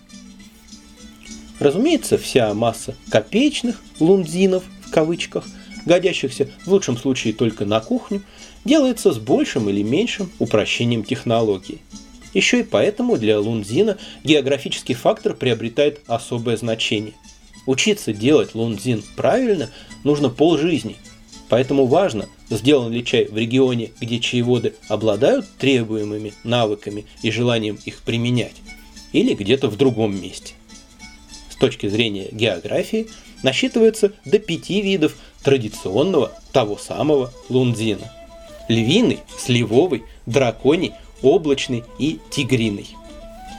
Разумеется, 1.59 2.17
вся 2.17 2.53
масса 2.53 2.95
копеечных 3.09 3.81
лундинов 3.99 4.63
в 4.85 4.91
кавычках– 4.91 5.45
годящихся 5.85 6.49
в 6.65 6.67
лучшем 6.67 6.97
случае 6.97 7.33
только 7.33 7.65
на 7.65 7.79
кухню, 7.79 8.21
делается 8.65 9.11
с 9.11 9.17
большим 9.17 9.69
или 9.69 9.83
меньшим 9.83 10.31
упрощением 10.39 11.03
технологии. 11.03 11.79
Еще 12.33 12.61
и 12.61 12.63
поэтому 12.63 13.17
для 13.17 13.39
лунзина 13.39 13.97
географический 14.23 14.95
фактор 14.95 15.35
приобретает 15.35 16.01
особое 16.07 16.57
значение. 16.57 17.13
Учиться 17.65 18.11
делать 18.11 18.55
лунзин 18.55 19.03
правильно 19.15 19.69
нужно 20.03 20.29
полжизни, 20.29 20.97
поэтому 21.53 21.85
важно, 21.85 22.29
сделан 22.49 22.91
ли 22.91 23.05
чай 23.05 23.25
в 23.25 23.37
регионе, 23.37 23.91
где 24.01 24.19
чаеводы 24.19 24.73
обладают 24.87 25.45
требуемыми 25.59 26.33
навыками 26.43 27.05
и 27.21 27.29
желанием 27.29 27.77
их 27.85 28.01
применять, 28.01 28.55
или 29.11 29.35
где-то 29.35 29.67
в 29.67 29.77
другом 29.77 30.19
месте. 30.19 30.55
С 31.51 31.55
точки 31.57 31.87
зрения 31.89 32.27
географии 32.31 33.07
насчитывается 33.43 34.13
до 34.25 34.39
пяти 34.39 34.81
видов 34.81 35.15
традиционного 35.43 36.31
того 36.53 36.75
самого 36.75 37.31
лундзина. 37.49 38.11
Львиный, 38.67 39.19
сливовый, 39.37 40.05
драконий, 40.25 40.93
облачный 41.21 41.83
и 41.99 42.17
тигриный. 42.31 42.87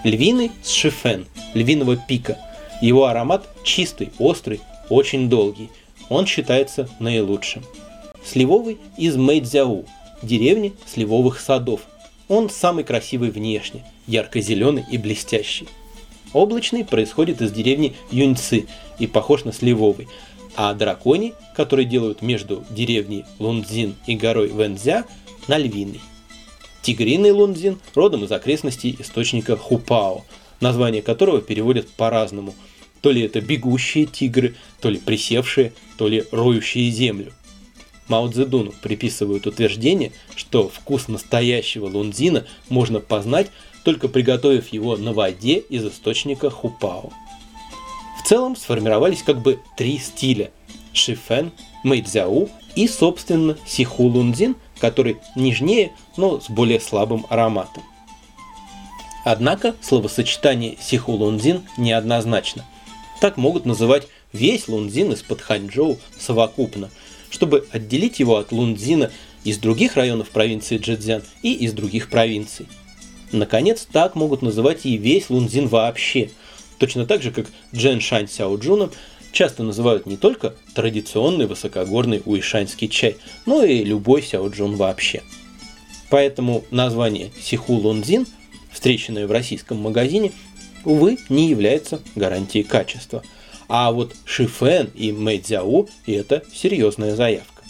Львиный 0.03 0.51
с 0.65 0.71
шифен, 0.71 1.27
львиного 1.55 1.97
пика. 1.97 2.39
Его 2.83 3.05
аромат 3.05 3.49
чистый, 3.63 4.11
острый, 4.19 4.59
очень 4.89 5.31
долгий. 5.31 5.71
Он 6.09 6.27
считается 6.27 6.89
наилучшим. 6.99 7.65
Сливовый 8.25 8.79
из 8.97 9.17
Мэйдзяу, 9.17 9.85
деревни 10.23 10.75
сливовых 10.87 11.41
садов. 11.41 11.83
Он 12.29 12.49
самый 12.49 12.85
красивый 12.85 13.31
внешне, 13.31 13.85
ярко-зеленый 14.07 14.85
и 14.91 14.99
блестящий. 14.99 15.69
Облачный 16.33 16.85
происходит 16.85 17.43
из 17.43 17.53
деревни 17.53 17.95
Юньцы 18.11 18.67
и 18.99 19.07
похож 19.07 19.45
на 19.45 19.53
сливовый, 19.53 20.09
а 20.57 20.73
драконий, 20.75 21.35
который 21.55 21.85
делают 21.85 22.23
между 22.23 22.65
деревней 22.71 23.25
Лунзин 23.39 23.95
и 24.07 24.17
горой 24.17 24.49
Вэнзя, 24.49 25.05
на 25.49 25.59
львиный. 25.59 26.01
Тигриный 26.83 27.31
Лунзин 27.31 27.79
родом 27.95 28.25
из 28.25 28.33
окрестностей 28.33 28.97
источника 28.99 29.57
Хупао, 29.57 30.25
название 30.61 31.03
которого 31.03 31.41
переводят 31.41 31.89
по-разному. 31.91 32.55
То 33.05 33.11
ли 33.11 33.21
это 33.21 33.43
бегущие 33.43 34.07
тигры, 34.07 34.55
то 34.81 34.89
ли 34.89 34.97
присевшие, 34.97 35.75
то 35.99 36.09
ли 36.09 36.25
роющие 36.33 36.91
землю. 36.91 37.35
Мао 38.09 38.31
Цзэдуну 38.31 38.73
приписывают 38.81 39.47
утверждение, 39.47 40.13
что 40.35 40.71
вкус 40.71 41.09
настоящего 41.09 41.85
лунзина 41.85 42.47
можно 42.71 43.01
познать, 43.01 43.51
только 43.85 44.09
приготовив 44.09 44.73
его 44.73 44.97
на 44.97 45.13
воде 45.13 45.59
из 45.59 45.87
источника 45.87 46.49
Хупао. 46.49 47.13
В 48.23 48.27
целом 48.27 48.57
сформировались 48.57 49.23
как 49.23 49.43
бы 49.43 49.61
три 49.77 49.99
стиля– 49.99 50.51
шифен, 50.95 51.53
мэйдзяу 51.83 52.49
и, 52.75 52.89
собственно, 52.89 53.59
сиху 53.67 54.05
лунзин, 54.05 54.57
который 54.81 55.19
нежнее, 55.37 55.93
но 56.17 56.41
с 56.41 56.49
более 56.49 56.81
слабым 56.81 57.27
ароматом. 57.29 57.83
Однако 59.27 59.75
словосочетание 59.83 60.79
сиху 60.81 61.13
лунзин 61.13 61.65
неоднозначно. 61.77 62.65
Так 63.21 63.37
могут 63.37 63.65
называть 63.65 64.09
весь 64.33 64.69
лунзин 64.69 65.13
из-под 65.13 65.41
Ханчжоу 65.41 65.99
совокупно, 66.19 66.91
чтобы 67.31 67.67
отделить 67.71 68.21
его 68.21 68.37
от 68.37 68.53
лунзина 68.53 69.11
из 69.45 69.59
других 69.59 69.97
районов 69.97 70.31
провинции 70.31 70.79
Джэцзян 70.79 71.23
и 71.43 71.53
из 71.53 71.73
других 71.73 72.11
провинций. 72.11 72.67
Наконец, 73.33 73.87
так 73.91 74.15
могут 74.15 74.43
называть 74.43 74.87
и 74.87 74.97
весь 74.97 75.31
лунзин 75.31 75.69
вообще– 75.69 76.31
Точно 76.79 77.07
так 77.07 77.23
же, 77.23 77.31
как 77.31 77.47
Джен 77.75 78.01
Шань 78.01 78.29
Сяоджуном 78.29 78.91
часто 79.33 79.63
называют 79.63 80.07
не 80.07 80.17
только 80.17 80.55
традиционный 80.75 81.47
высокогорный 81.47 82.23
уишанский 82.25 82.89
чай, 82.89 83.17
но 83.47 83.65
и 83.65 83.83
любой 83.83 84.23
сяоджун 84.23 84.77
вообще. 84.77 85.23
Поэтому 86.11 86.65
название 86.71 87.33
Сиху 87.41 87.75
Лунзин, 87.75 88.27
встреченное 88.71 89.27
в 89.27 89.33
российском 89.33 89.79
магазине, 89.79 90.33
увы, 90.85 91.19
не 91.29 91.49
является 91.49 92.01
гарантией 92.15 92.65
качества. 92.65 93.23
А 93.69 93.91
вот 93.93 94.15
Шифен 94.25 94.91
и 94.95 95.13
Мэйдзяу– 95.13 95.89
это 96.07 96.43
серьезная 96.53 97.15
заявка. 97.17 97.63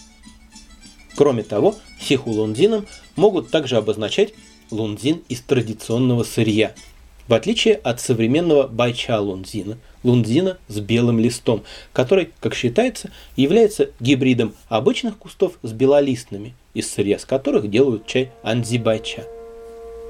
Кроме 1.17 1.43
того, 1.45 1.77
Сиху 2.01 2.31
Лунзином 2.31 2.87
могут 3.17 3.51
также 3.51 3.77
обозначать 3.77 4.35
лунзин 4.71 5.23
из 5.29 5.41
традиционного 5.41 6.25
сырья– 6.25 6.75
в 7.27 7.33
отличие 7.33 7.77
от 7.77 8.01
современного 8.01 8.67
байча 8.67 9.19
лунзина, 9.19 9.79
лунзина 10.03 10.59
с 10.69 10.79
белым 10.79 11.19
листом, 11.19 11.63
который, 11.93 12.31
как 12.41 12.55
считается, 12.55 13.11
является 13.35 13.91
гибридом 13.99 14.55
обычных 14.69 15.17
кустов 15.17 15.59
с 15.63 15.73
белолистными, 15.73 16.55
из 16.75 16.91
сырья 16.91 17.19
с 17.19 17.25
которых 17.25 17.71
делают 17.71 18.07
чай 18.07 18.31
анзи-байча. 18.43 19.25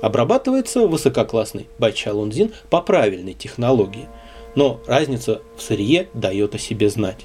Обрабатывается 0.04 0.86
высококлассный 0.86 1.66
байча 1.78 2.12
лунзин 2.12 2.52
по 2.68 2.82
правильной 2.82 3.32
технологии, 3.32 4.06
но 4.54 4.82
разница 4.86 5.40
в 5.56 5.62
сырье 5.62 6.08
дает 6.12 6.54
о 6.54 6.58
себе 6.58 6.90
знать. 6.90 7.24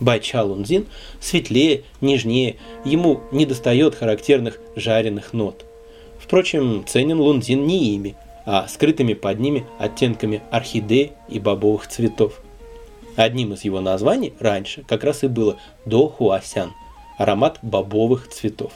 Байча 0.00 0.42
лунзин 0.42 0.86
светлее, 1.20 1.82
нежнее, 2.00 2.56
ему 2.82 3.20
недостает 3.30 3.94
характерных 3.94 4.58
жареных 4.74 5.34
нот. 5.34 5.66
Впрочем, 6.18 6.86
ценен 6.86 7.20
лунзин 7.20 7.66
не 7.66 7.92
ими, 7.92 8.16
а 8.46 8.68
скрытыми 8.68 9.12
под 9.12 9.38
ними 9.38 9.66
оттенками 9.78 10.40
орхидей 10.50 11.12
и 11.28 11.38
бобовых 11.38 11.88
цветов. 11.88 12.40
Одним 13.16 13.52
из 13.52 13.64
его 13.64 13.82
названий 13.82 14.32
раньше 14.40 14.82
как 14.88 15.04
раз 15.04 15.24
и 15.24 15.28
было 15.28 15.58
до 15.84 16.08
хуасян– 16.08 16.72
аромат 17.18 17.58
бобовых 17.60 18.30
цветов. 18.30 18.72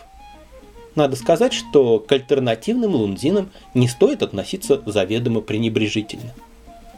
Надо 0.95 1.17
сказать, 1.17 1.53
что 1.53 1.99
к 2.01 2.11
альтернативным 2.11 2.95
лунзинам 2.95 3.51
не 3.75 3.89
стоит 3.89 4.23
относиться 4.23 4.83
заведомо 4.87 5.41
пренебрежительно. 5.41 6.35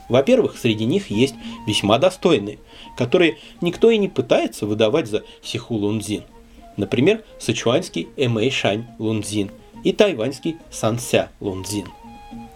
Во-первых, 0.08 0.58
среди 0.58 0.84
них 0.84 1.10
есть 1.10 1.34
весьма 1.66 1.98
достойные, 1.98 2.58
которые 2.96 3.36
никто 3.60 3.90
и 3.90 3.98
не 3.98 4.08
пытается 4.08 4.66
выдавать 4.66 5.08
за 5.08 5.22
сиху 5.42 5.74
лунзин. 5.74 6.22
Например, 6.76 7.22
сычуанский 7.38 8.08
эмэйшань 8.16 8.86
лунзин 8.98 9.50
и 9.84 9.92
тайваньский 9.92 10.56
санся 10.70 11.30
лунзин– 11.40 11.86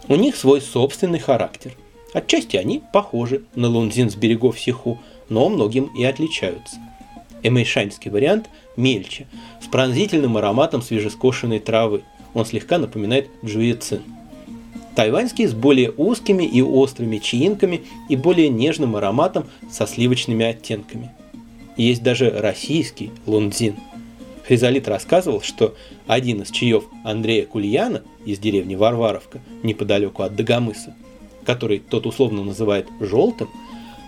у 0.07 0.15
них 0.15 0.35
свой 0.35 0.61
собственный 0.61 1.17
характер. 1.17 1.73
Отчасти 2.13 2.57
они 2.57 2.83
похожи 2.93 3.43
на 3.55 3.67
лунзин 3.67 4.11
с 4.11 4.15
берегов 4.15 4.59
Сиху, 4.59 4.99
но 5.29 5.49
многим 5.49 5.85
и 5.97 6.03
отличаются. 6.03 6.77
Эмэйшаньский 7.47 8.11
вариант 8.11 8.49
мельче, 8.77 9.27
с 9.61 9.67
пронзительным 9.67 10.37
ароматом 10.37 10.81
свежескошенной 10.81 11.59
травы. 11.59 12.03
Он 12.33 12.45
слегка 12.45 12.77
напоминает 12.77 13.29
джуэцин. 13.43 14.01
Тайваньский 14.95 15.47
с 15.47 15.53
более 15.53 15.91
узкими 15.91 16.43
и 16.43 16.61
острыми 16.61 17.17
чаинками 17.17 17.83
и 18.09 18.15
более 18.15 18.49
нежным 18.49 18.95
ароматом 18.95 19.45
со 19.69 19.87
сливочными 19.87 20.45
оттенками. 20.45 21.11
Есть 21.75 22.03
даже 22.03 22.29
российский 22.29 23.11
лунзин– 23.25 23.75
Хризалит 24.47 24.87
рассказывал, 24.87 25.41
что 25.41 25.75
один 26.05 26.43
из 26.43 26.51
чаев 26.51 26.85
Андрея 27.03 27.45
Кульяна 27.45 28.03
из 28.25 28.37
деревни 28.37 28.75
Варваровка, 28.75 29.39
неподалеку 29.63 30.21
от 30.21 30.35
Дагомыса, 30.35 30.95
который 31.45 31.79
тот 31.79 32.05
условно 32.05 32.43
называет 32.43 32.87
«желтым», 32.99 33.49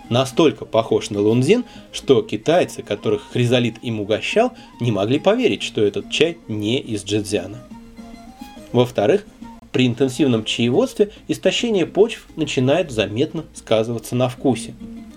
настолько 0.09 0.65
похож 0.65 1.09
на 1.09 1.21
лунзин, 1.21 1.65
что 1.91 2.21
китайцы, 2.21 2.83
которых 2.83 3.31
Хризалит 3.31 3.75
им 3.81 3.99
угощал, 3.99 4.53
не 4.79 4.91
могли 4.91 5.19
поверить, 5.19 5.63
что 5.63 5.81
этот 5.81 6.09
чай 6.09 6.37
не 6.47 6.79
из 6.79 7.03
Джедзяна. 7.03 7.59
Во-вторых, 8.71 9.25
при 9.71 9.87
интенсивном 9.87 10.43
чаеводстве 10.43 11.11
истощение 11.27 11.85
почв 11.85 12.27
начинает 12.35 12.91
заметно 12.91 13.45
сказываться 13.53 14.15
на 14.15 14.29
вкусе, 14.29 14.73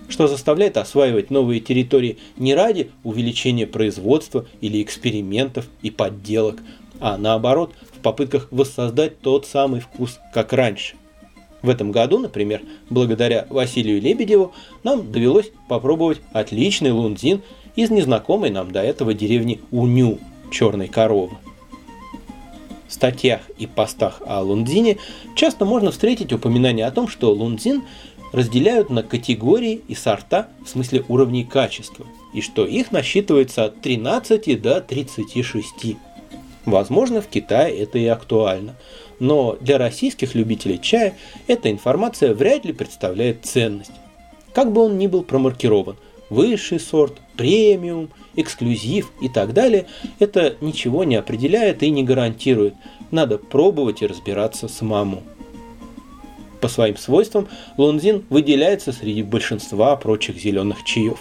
что 0.07 0.27
заставляет 0.27 0.77
осваивать 0.77 1.31
новые 1.31 1.61
территории 1.61 2.17
не 2.37 2.53
ради 2.53 2.91
увеличения 3.03 3.65
производства 3.65 4.45
или 4.59 4.81
экспериментов 4.81 5.67
и 5.81 5.89
подделок, 5.89 6.61
а 6.99 7.17
наоборот 7.17 7.73
в 7.93 7.99
попытках 7.99 8.47
воссоздать 8.51 9.19
тот 9.21 9.47
самый 9.47 9.79
вкус, 9.79 10.19
как 10.33 10.53
раньше. 10.53 10.95
В 11.61 11.69
этом 11.69 11.91
году, 11.91 12.17
например, 12.17 12.61
благодаря 12.89 13.45
Василию 13.49 14.01
Лебедеву, 14.01 14.53
нам 14.83 15.11
довелось 15.11 15.51
попробовать 15.67 16.21
отличный 16.33 16.91
лунзин 16.91 17.41
из 17.75 17.89
незнакомой 17.89 18.49
нам 18.49 18.71
до 18.71 18.81
этого 18.81 19.13
деревни 19.13 19.61
Уню, 19.71 20.19
черной 20.51 20.87
коровы. 20.87 21.37
В 22.87 22.93
статьях 22.93 23.41
и 23.57 23.67
постах 23.67 24.21
о 24.25 24.41
лунзине 24.41 24.97
часто 25.35 25.63
можно 25.63 25.91
встретить 25.91 26.33
упоминание 26.33 26.85
о 26.85 26.91
том, 26.91 27.07
что 27.07 27.31
лунзин 27.31 27.83
разделяют 28.33 28.89
на 28.89 29.03
категории 29.03 29.81
и 29.87 29.95
сорта 29.95 30.49
в 30.65 30.69
смысле 30.69 31.05
уровней 31.07 31.43
качества, 31.43 32.05
и 32.33 32.41
что 32.41 32.65
их 32.65 32.91
насчитывается 32.91 33.65
от 33.65 33.81
13 33.81 34.61
до 34.61 34.81
36. 34.81 35.97
Возможно, 36.65 37.21
в 37.21 37.27
Китае 37.27 37.77
это 37.77 37.97
и 37.97 38.05
актуально, 38.05 38.75
но 39.21 39.55
для 39.61 39.77
российских 39.77 40.33
любителей 40.33 40.79
чая 40.81 41.13
эта 41.45 41.69
информация 41.69 42.33
вряд 42.33 42.65
ли 42.65 42.73
представляет 42.73 43.45
ценность. 43.45 43.91
Как 44.51 44.73
бы 44.73 44.81
он 44.81 44.97
ни 44.97 45.05
был 45.05 45.21
промаркирован, 45.23 45.95
высший 46.31 46.79
сорт, 46.79 47.21
премиум, 47.37 48.09
эксклюзив 48.35 49.11
и 49.21 49.29
так 49.29 49.53
далее, 49.53 49.85
это 50.17 50.55
ничего 50.59 51.03
не 51.03 51.17
определяет 51.17 51.83
и 51.83 51.91
не 51.91 52.03
гарантирует. 52.03 52.73
Надо 53.11 53.37
пробовать 53.37 54.01
и 54.01 54.07
разбираться 54.07 54.67
самому. 54.67 55.21
По 56.59 56.67
своим 56.67 56.97
свойствам 56.97 57.47
лунзин 57.77 58.25
выделяется 58.31 58.91
среди 58.91 59.21
большинства 59.21 59.95
прочих 59.97 60.37
зеленых 60.37 60.83
чаев. 60.83 61.19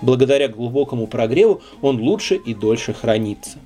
Благодаря 0.00 0.48
глубокому 0.48 1.06
прогреву 1.06 1.60
он 1.82 2.00
лучше 2.00 2.36
и 2.36 2.54
дольше 2.54 2.94
хранится. 2.94 3.58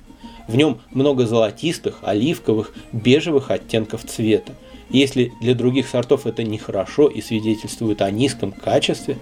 В 0.47 0.55
нем 0.55 0.81
много 0.91 1.25
золотистых, 1.25 1.99
оливковых, 2.01 2.73
бежевых 2.91 3.51
оттенков 3.51 4.03
цвета. 4.05 4.53
Если 4.89 5.31
для 5.41 5.55
других 5.55 5.87
сортов 5.87 6.25
это 6.25 6.43
нехорошо 6.43 7.07
и 7.07 7.21
свидетельствует 7.21 8.01
о 8.01 8.11
низком 8.11 8.51
качестве, 8.51 9.17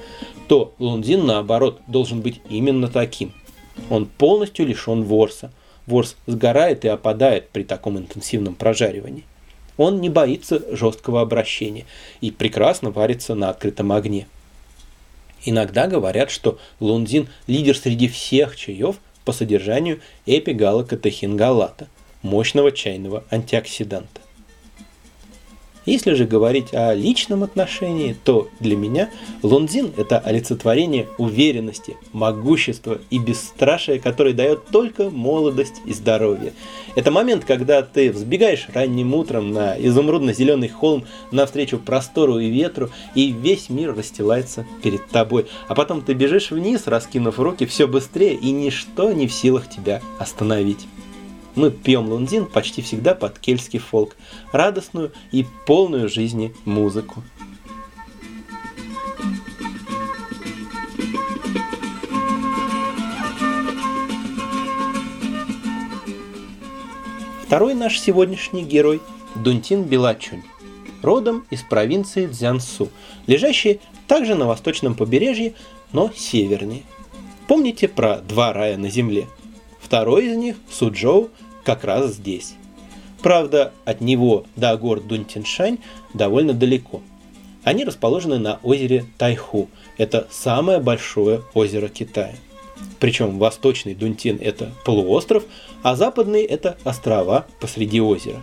то 0.48 0.74
лунзин, 0.80 1.26
наоборот, 1.26 1.80
должен 1.88 2.22
быть 2.22 2.42
именно 2.50 2.88
таким. 2.88 3.34
Он 3.90 4.06
полностью 4.06 4.66
лишен 4.66 5.04
ворса. 5.04 5.52
Ворс 5.86 6.16
сгорает 6.28 6.86
и 6.86 6.88
опадает 6.88 7.50
при 7.50 7.64
таком 7.64 7.98
интенсивном 7.98 8.56
прожаривании. 8.56 9.26
Он 9.78 10.02
не 10.02 10.10
боится 10.10 10.62
жесткого 10.76 11.22
обращения 11.22 11.86
и 12.20 12.32
прекрасно 12.32 12.92
варится 12.92 13.34
на 13.34 13.50
открытом 13.50 13.92
огне. 13.92 14.28
Иногда 15.46 15.88
говорят, 15.88 16.32
что 16.32 16.60
лунзин 16.80 17.30
лидер 17.48 17.78
среди 17.78 18.08
всех 18.08 18.56
чаев– 18.56 18.98
по 19.30 19.34
содержанию 19.34 20.00
эпигалокатехингалата, 20.26 21.88
мощного 22.24 22.72
чайного 22.72 23.26
антиоксиданта. 23.30 24.22
Если 25.90 26.14
же 26.14 26.26
говорить 26.26 26.72
о 26.72 26.94
личном 26.94 27.42
отношении, 27.42 28.16
то 28.24 28.48
для 28.60 28.78
меня 28.78 29.10
лунзин– 29.42 29.92
это 29.98 30.20
олицетворение 30.20 31.08
уверенности, 31.18 31.98
могущества 32.14 33.00
и 33.10 33.18
бесстрашия, 33.18 33.98
который 33.98 34.34
дает 34.34 34.68
только 34.68 35.10
молодость 35.10 35.82
и 35.88 35.94
здоровье. 35.94 36.54
Это 36.96 37.10
момент, 37.10 37.44
когда 37.44 37.82
ты 37.82 38.12
взбегаешь 38.12 38.68
ранним 38.72 39.16
утром 39.16 39.52
на 39.52 39.76
изумрудно-зеленый 39.80 40.70
холм 40.70 41.06
навстречу 41.32 41.80
простору 41.80 42.38
и 42.38 42.50
ветру, 42.50 42.92
и 43.16 43.32
весь 43.32 43.70
мир 43.70 43.96
расстилается 43.98 44.68
перед 44.84 45.08
тобой. 45.08 45.48
А 45.68 45.74
потом 45.74 46.04
ты 46.04 46.14
бежишь 46.14 46.52
вниз, 46.52 46.84
раскинув 46.86 47.40
руки 47.40 47.66
все 47.66 47.88
быстрее, 47.88 48.36
и 48.36 48.52
ничто 48.52 49.12
не 49.12 49.26
в 49.26 49.34
силах 49.34 49.68
тебя 49.68 50.02
остановить. 50.20 50.86
Мы 51.60 51.72
пьем 51.72 52.08
лунзин 52.08 52.46
почти 52.46 52.82
всегда 52.82 53.14
под 53.14 53.38
кельтский 53.38 53.80
фолк, 53.80 54.16
радостную 54.54 55.12
и 55.34 55.46
полную 55.66 56.08
жизни 56.08 56.56
музыку. 56.64 57.22
Второй 67.44 67.74
наш 67.74 68.00
сегодняшний 68.00 68.64
герой– 68.64 69.02
Дунтин 69.36 69.84
Белачунь, 69.84 70.44
родом 71.02 71.46
из 71.50 71.62
провинции 71.64 72.28
Цзянсу, 72.28 72.88
лежащей 73.28 73.82
также 74.08 74.36
на 74.36 74.48
восточном 74.48 74.96
побережье, 74.96 75.56
но 75.92 76.10
севернее. 76.16 76.84
Помните 77.50 77.90
про 77.90 78.20
два 78.20 78.54
рая 78.54 78.78
на 78.78 78.90
земле? 78.90 79.28
Второй 79.82 80.28
из 80.28 80.38
них, 80.38 80.56
Суджоу, 80.72 81.32
как 81.64 81.84
раз 81.84 82.14
здесь. 82.14 82.56
Правда, 83.22 83.74
от 83.86 84.02
него 84.02 84.46
до 84.56 84.76
гор 84.78 85.02
Дунтиншань 85.02 85.80
довольно 86.14 86.54
далеко. 86.54 87.02
Они 87.64 87.84
расположены 87.84 88.38
на 88.38 88.60
озере 88.64 89.06
Тайху. 89.18 89.70
Это 89.98 90.28
самое 90.32 90.80
большое 90.80 91.44
озеро 91.54 91.90
Китая. 91.90 92.36
Причем 93.00 93.38
восточный 93.38 93.94
Дунтин– 93.94 94.38
это 94.42 94.72
полуостров, 94.86 95.44
а 95.84 95.96
западный– 95.96 96.44
это 96.46 96.78
острова 96.86 97.46
посреди 97.60 98.00
озера. 98.00 98.40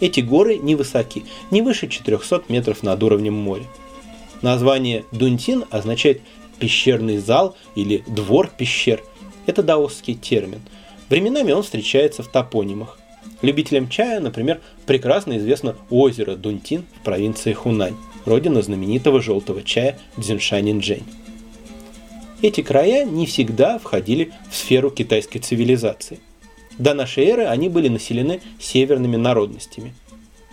Эти 0.00 0.20
горы 0.20 0.58
невысоки, 0.58 1.24
не 1.50 1.62
выше 1.62 1.88
400 1.88 2.44
метров 2.48 2.82
над 2.82 3.02
уровнем 3.02 3.34
моря. 3.34 3.64
Название 4.42 5.04
Дунтин 5.12 5.64
означает 5.70 6.20
пещерный 6.58 7.16
зал 7.16 7.56
или 7.74 8.04
двор 8.06 8.50
пещер. 8.54 9.02
Это 9.46 9.62
даосский 9.62 10.14
термин– 10.14 10.60
Временами 11.08 11.52
он 11.52 11.62
встречается 11.62 12.22
в 12.22 12.28
топонимах. 12.28 12.98
Любителям 13.42 13.88
чая, 13.88 14.20
например, 14.20 14.60
прекрасно 14.86 15.36
известно 15.38 15.76
озеро 15.90 16.34
Дунтин 16.34 16.84
в 17.00 17.04
провинции 17.04 17.52
Хунань, 17.52 17.96
родина 18.24 18.62
знаменитого 18.62 19.20
желтого 19.20 19.62
чая 19.62 19.98
Дзиншанинджэнь. 20.16 21.04
Эти 22.42 22.62
края 22.62 23.04
не 23.04 23.26
всегда 23.26 23.78
входили 23.78 24.32
в 24.50 24.56
сферу 24.56 24.90
китайской 24.90 25.38
цивилизации. 25.38 26.20
До 26.78 26.94
нашей 26.94 27.24
эры 27.26 27.44
они 27.44 27.68
были 27.68 27.88
населены 27.88 28.40
северными 28.58 29.16
народностями. 29.16 29.94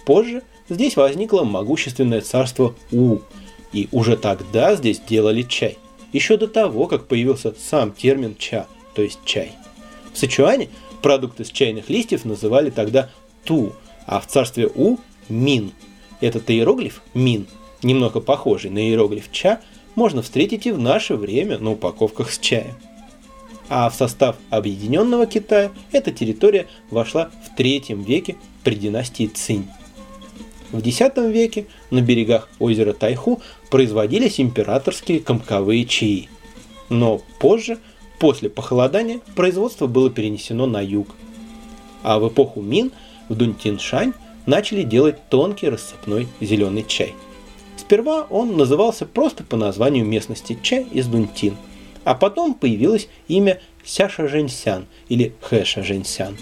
Позже 0.05 0.43
здесь 0.69 0.95
возникло 0.95 1.43
могущественное 1.43 2.21
царство 2.21 2.75
У, 2.91 3.19
и 3.73 3.87
уже 3.91 4.17
тогда 4.17 4.75
здесь 4.75 4.99
делали 4.99 5.41
чай, 5.43 5.77
еще 6.13 6.37
до 6.37 6.47
того, 6.47 6.87
как 6.87 7.07
появился 7.07 7.53
сам 7.57 7.91
термин 7.91 8.35
ча, 8.37 8.67
то 8.93 9.01
есть 9.01 9.19
чай. 9.25 9.53
В 10.13 10.17
Сычуане 10.17 10.69
продукты 11.01 11.45
с 11.45 11.49
чайных 11.49 11.89
листьев 11.89 12.25
называли 12.25 12.69
тогда 12.69 13.09
ту, 13.43 13.73
а 14.05 14.19
в 14.19 14.27
царстве 14.27 14.69
У– 14.73 14.97
мин. 15.29 15.71
Этот 16.19 16.49
иероглиф 16.51 17.01
мин, 17.13 17.47
немного 17.81 18.19
похожий 18.19 18.69
на 18.69 18.79
иероглиф 18.79 19.31
ча, 19.31 19.61
можно 19.95 20.21
встретить 20.21 20.67
и 20.67 20.71
в 20.71 20.79
наше 20.79 21.15
время 21.15 21.57
на 21.57 21.71
упаковках 21.71 22.31
с 22.31 22.39
чаем. 22.39 22.75
А 23.69 23.89
в 23.89 23.95
состав 23.95 24.35
Объединенного 24.49 25.25
Китая 25.25 25.71
эта 25.91 26.11
территория 26.11 26.67
вошла 26.89 27.31
в 27.45 27.55
третьем 27.55 28.03
веке 28.03 28.35
при 28.63 28.75
династии 28.75 29.27
Цинь. 29.27 29.67
В 30.71 30.79
X 30.85 30.99
веке 31.17 31.67
на 31.89 32.01
берегах 32.01 32.49
озера 32.59 32.93
Тайху 32.93 33.41
производились 33.69 34.39
императорские 34.39 35.19
комковые 35.19 35.85
чаи. 35.85 36.29
Но 36.89 37.21
позже– 37.39 37.79
После 38.21 38.51
похолодания 38.51 39.19
производство 39.33 39.87
было 39.87 40.11
перенесено 40.11 40.67
на 40.67 40.79
юг. 40.79 41.07
А 42.03 42.19
в 42.19 42.29
эпоху 42.29 42.61
Мин 42.61 42.91
в 43.29 43.35
Дунтиншань 43.35 44.13
начали 44.45 44.83
делать 44.83 45.17
тонкий 45.29 45.69
рассыпной 45.69 46.27
зеленый 46.39 46.85
чай. 46.87 47.15
Сперва 47.77 48.27
он 48.29 48.57
назывался 48.57 49.07
просто 49.07 49.43
по 49.43 49.57
названию 49.57 50.05
местности 50.05 50.55
чай 50.61 50.85
из 50.91 51.07
Дунтин, 51.07 51.57
а 52.03 52.13
потом 52.13 52.53
появилось 52.53 53.09
имя 53.27 53.59
Сяша 53.83 54.27
Женьсян 54.27 54.85
или 55.09 55.33
Хэша 55.41 55.81
Женьсян, 55.81 56.37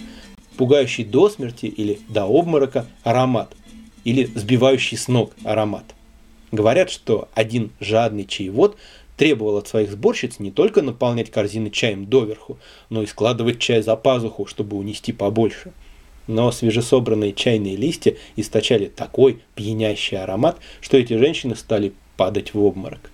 пугающий 0.57 1.05
до 1.05 1.29
смерти 1.29 1.67
или 1.67 2.01
до 2.09 2.25
обморока 2.25 2.87
аромат, 3.03 3.55
или 4.03 4.25
сбивающий 4.25 4.97
с 4.97 5.07
ног 5.07 5.31
аромат. 5.45 5.85
Говорят, 6.51 6.89
что 6.89 7.29
один 7.35 7.71
жадный 7.79 8.25
чаевод 8.25 8.75
требовал 9.19 9.57
от 9.57 9.67
своих 9.67 9.91
сборщиц 9.91 10.39
не 10.39 10.49
только 10.49 10.81
наполнять 10.81 11.29
корзины 11.29 11.69
чаем 11.69 12.05
доверху, 12.05 12.57
но 12.89 13.03
и 13.03 13.05
складывать 13.05 13.59
чай 13.59 13.81
за 13.81 13.97
пазуху, 13.97 14.45
чтобы 14.45 14.77
унести 14.77 15.11
побольше. 15.11 15.73
Но 16.27 16.53
свежесобранные 16.53 17.33
чайные 17.33 17.75
листья 17.75 18.15
источали 18.37 18.85
такой 18.85 19.41
пьянящий 19.55 20.17
аромат, 20.17 20.57
что 20.79 20.95
эти 20.95 21.17
женщины 21.17 21.57
стали 21.57 21.91
падать 22.15 22.53
в 22.53 22.63
обморок. 22.63 23.11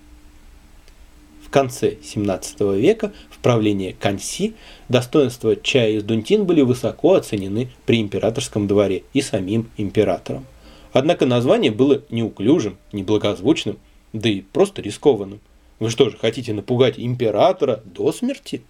конце 1.56 1.96
17 2.04 2.60
века 2.76 3.12
в 3.30 3.38
правлении 3.38 3.96
Канси 3.98 4.54
достоинства 4.88 5.56
чая 5.56 5.92
из 5.92 6.04
Дунтин 6.04 6.44
были 6.44 6.60
высоко 6.60 7.14
оценены 7.14 7.70
при 7.84 8.00
императорском 8.00 8.68
дворе 8.68 9.02
и 9.12 9.22
самим 9.22 9.70
императором. 9.76 10.44
Однако 10.92 11.26
название 11.26 11.72
было 11.72 12.02
неуклюжим, 12.10 12.76
неблагозвучным, 12.92 13.78
да 14.12 14.28
и 14.28 14.42
просто 14.42 14.82
рискованным. 14.82 15.40
Вы 15.78 15.90
что 15.90 16.08
же, 16.08 16.16
хотите 16.16 16.52
напугать 16.52 16.98
императора 16.98 17.82
до 17.84 18.12
смерти? 18.12 18.62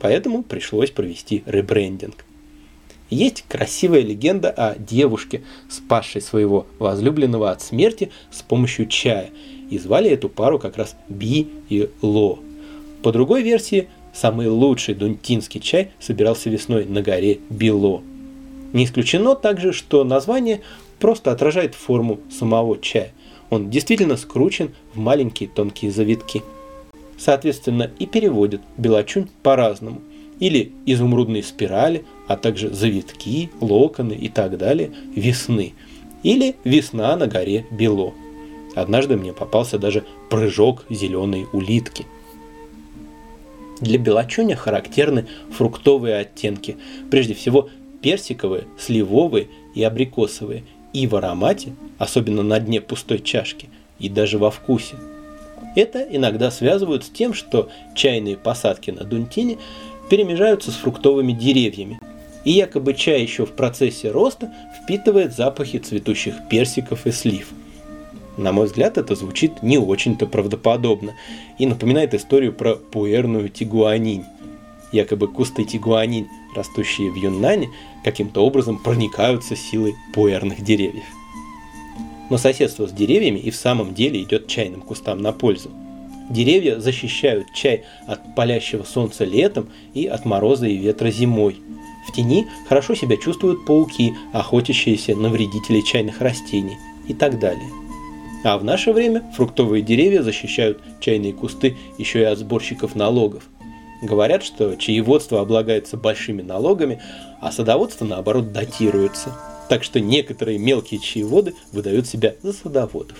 Поэтому 0.00 0.42
пришлось 0.42 0.90
провести 0.90 1.42
ребрендинг. 1.46 2.24
Есть 3.10 3.44
красивая 3.48 4.02
легенда 4.02 4.50
о 4.50 4.76
девушке, 4.78 5.42
спасшей 5.68 6.20
своего 6.20 6.66
возлюбленного 6.78 7.50
от 7.50 7.60
смерти 7.60 8.12
с 8.30 8.42
помощью 8.42 8.86
чая. 8.86 9.30
И 9.68 9.78
звали 9.78 10.10
эту 10.10 10.28
пару 10.28 10.60
как 10.60 10.76
раз 10.76 10.96
Би 11.08 11.48
и 11.68 11.90
Ло. 12.02 12.38
По 13.02 13.10
другой 13.10 13.42
версии, 13.42 13.88
самый 14.14 14.46
лучший 14.48 14.94
дунтинский 14.94 15.60
чай 15.60 15.90
собирался 15.98 16.50
весной 16.50 16.84
на 16.84 17.02
горе 17.02 17.40
Било. 17.50 18.02
Не 18.72 18.84
исключено 18.84 19.34
также, 19.34 19.72
что 19.72 20.04
название 20.04 20.60
просто 21.00 21.32
отражает 21.32 21.74
форму 21.74 22.20
самого 22.30 22.78
чая. 22.78 23.12
Он 23.50 23.68
действительно 23.68 24.16
скручен 24.16 24.70
в 24.94 24.98
маленькие 24.98 25.48
тонкие 25.48 25.90
завитки. 25.90 26.42
Соответственно, 27.18 27.90
и 27.98 28.06
переводят 28.06 28.62
белочунь 28.76 29.28
по-разному. 29.42 30.00
Или 30.38 30.72
изумрудные 30.86 31.42
спирали, 31.42 32.04
а 32.26 32.36
также 32.36 32.70
завитки, 32.72 33.50
локоны 33.60 34.14
и 34.14 34.28
так 34.28 34.56
далее 34.56 34.90
весны. 35.14 35.74
Или 36.22 36.56
весна 36.64 37.14
на 37.16 37.26
горе 37.26 37.66
Бело. 37.70 38.14
Однажды 38.74 39.16
мне 39.16 39.32
попался 39.32 39.78
даже 39.78 40.04
прыжок 40.30 40.86
зеленой 40.88 41.46
улитки. 41.52 42.06
Для 43.80 43.98
белочуня 43.98 44.56
характерны 44.56 45.26
фруктовые 45.52 46.16
оттенки, 46.18 46.76
прежде 47.10 47.34
всего 47.34 47.68
персиковые, 48.02 48.64
сливовые 48.78 49.48
и 49.74 49.82
абрикосовые, 49.82 50.64
и 50.92 51.06
в 51.06 51.16
аромате, 51.16 51.72
особенно 51.98 52.42
на 52.42 52.58
дне 52.60 52.80
пустой 52.80 53.20
чашки, 53.20 53.68
и 53.98 54.08
даже 54.08 54.38
во 54.38 54.50
вкусе. 54.50 54.96
Это 55.76 56.00
иногда 56.02 56.50
связывают 56.50 57.04
с 57.04 57.10
тем, 57.10 57.32
что 57.34 57.68
чайные 57.94 58.36
посадки 58.36 58.90
на 58.90 59.04
Дунтине 59.04 59.58
перемежаются 60.08 60.70
с 60.70 60.74
фруктовыми 60.74 61.32
деревьями, 61.32 62.00
и 62.44 62.52
якобы 62.52 62.94
чай 62.94 63.22
еще 63.22 63.46
в 63.46 63.52
процессе 63.52 64.10
роста 64.10 64.52
впитывает 64.82 65.34
запахи 65.34 65.78
цветущих 65.78 66.34
персиков 66.48 67.06
и 67.06 67.12
слив. 67.12 67.50
На 68.36 68.52
мой 68.52 68.66
взгляд, 68.66 68.96
это 68.96 69.14
звучит 69.14 69.62
не 69.62 69.78
очень-то 69.78 70.26
правдоподобно 70.26 71.14
и 71.58 71.66
напоминает 71.66 72.14
историю 72.14 72.52
про 72.52 72.74
пуэрную 72.74 73.50
тигуанинь. 73.50 74.24
Якобы 74.92 75.28
кусты 75.28 75.64
тигуанинь, 75.64 76.26
растущие 76.54 77.10
в 77.10 77.16
Юннане, 77.16 77.70
каким-то 78.04 78.44
образом 78.44 78.78
проникаются 78.78 79.56
силой 79.56 79.94
пуэрных 80.14 80.62
деревьев. 80.62 81.04
Но 82.30 82.38
соседство 82.38 82.86
с 82.86 82.92
деревьями 82.92 83.38
и 83.38 83.50
в 83.50 83.56
самом 83.56 83.94
деле 83.94 84.22
идет 84.22 84.46
чайным 84.46 84.82
кустам 84.82 85.20
на 85.20 85.32
пользу. 85.32 85.70
Деревья 86.30 86.78
защищают 86.78 87.52
чай 87.52 87.84
от 88.06 88.36
палящего 88.36 88.84
солнца 88.84 89.24
летом 89.24 89.68
и 89.94 90.06
от 90.06 90.24
мороза 90.24 90.66
и 90.66 90.76
ветра 90.76 91.10
зимой– 91.10 91.56
в 92.06 92.12
тени 92.12 92.48
хорошо 92.68 92.94
себя 92.94 93.16
чувствуют 93.16 93.64
пауки, 93.64 94.14
охотящиеся 94.32 95.14
на 95.14 95.28
вредителей 95.28 95.84
чайных 95.84 96.20
растений 96.20 96.76
и 97.06 97.14
так 97.14 97.38
далее. 97.38 97.68
А 98.42 98.56
в 98.56 98.64
наше 98.64 98.92
время 98.92 99.22
фруктовые 99.36 99.82
деревья 99.82 100.22
защищают 100.22 100.80
чайные 101.00 101.32
кусты 101.32 101.76
еще 101.98 102.20
и 102.20 102.24
от 102.24 102.38
сборщиков 102.38 102.94
налогов. 102.94 103.44
Говорят, 104.02 104.42
что 104.42 104.76
чаеводство 104.76 105.40
облагается 105.40 105.96
большими 105.96 106.42
налогами, 106.42 107.00
а 107.40 107.52
садоводство 107.52 108.04
наоборот 108.04 108.52
датируется. 108.52 109.36
Так 109.68 109.84
что 109.84 110.00
некоторые 110.00 110.58
мелкие 110.58 111.00
чаеводы 111.00 111.54
выдают 111.72 112.06
себя 112.06 112.34
за 112.42 112.52
садоводов. 112.52 113.18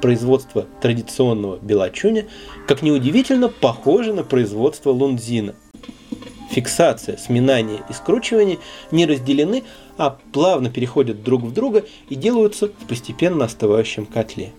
Производство 0.00 0.66
традиционного 0.80 1.58
белочуня, 1.58 2.26
как 2.66 2.82
неудивительно, 2.82 3.48
похоже 3.48 4.12
на 4.12 4.24
производство 4.24 4.90
лунзина– 4.90 5.54
фиксация, 6.52 7.16
сминание 7.16 7.80
и 7.88 7.92
скручивание 7.92 8.58
не 8.90 9.06
разделены, 9.06 9.64
а 9.96 10.18
плавно 10.32 10.70
переходят 10.70 11.22
друг 11.22 11.42
в 11.42 11.52
друга 11.52 11.84
и 12.08 12.14
делаются 12.14 12.68
в 12.68 12.86
постепенно 12.88 13.46
остывающем 13.46 14.06
котле. 14.06 14.52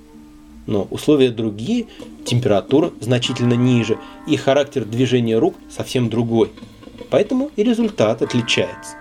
Но 0.66 0.88
условия 0.90 1.30
другие, 1.30 1.88
температура 2.26 2.92
значительно 3.00 3.54
ниже 3.54 3.98
и 4.28 4.38
характер 4.38 4.86
движения 4.86 5.38
рук 5.38 5.56
совсем 5.70 6.10
другой. 6.10 6.52
Поэтому 7.10 7.52
и 7.56 7.64
результат 7.64 8.22
отличается. 8.22 8.96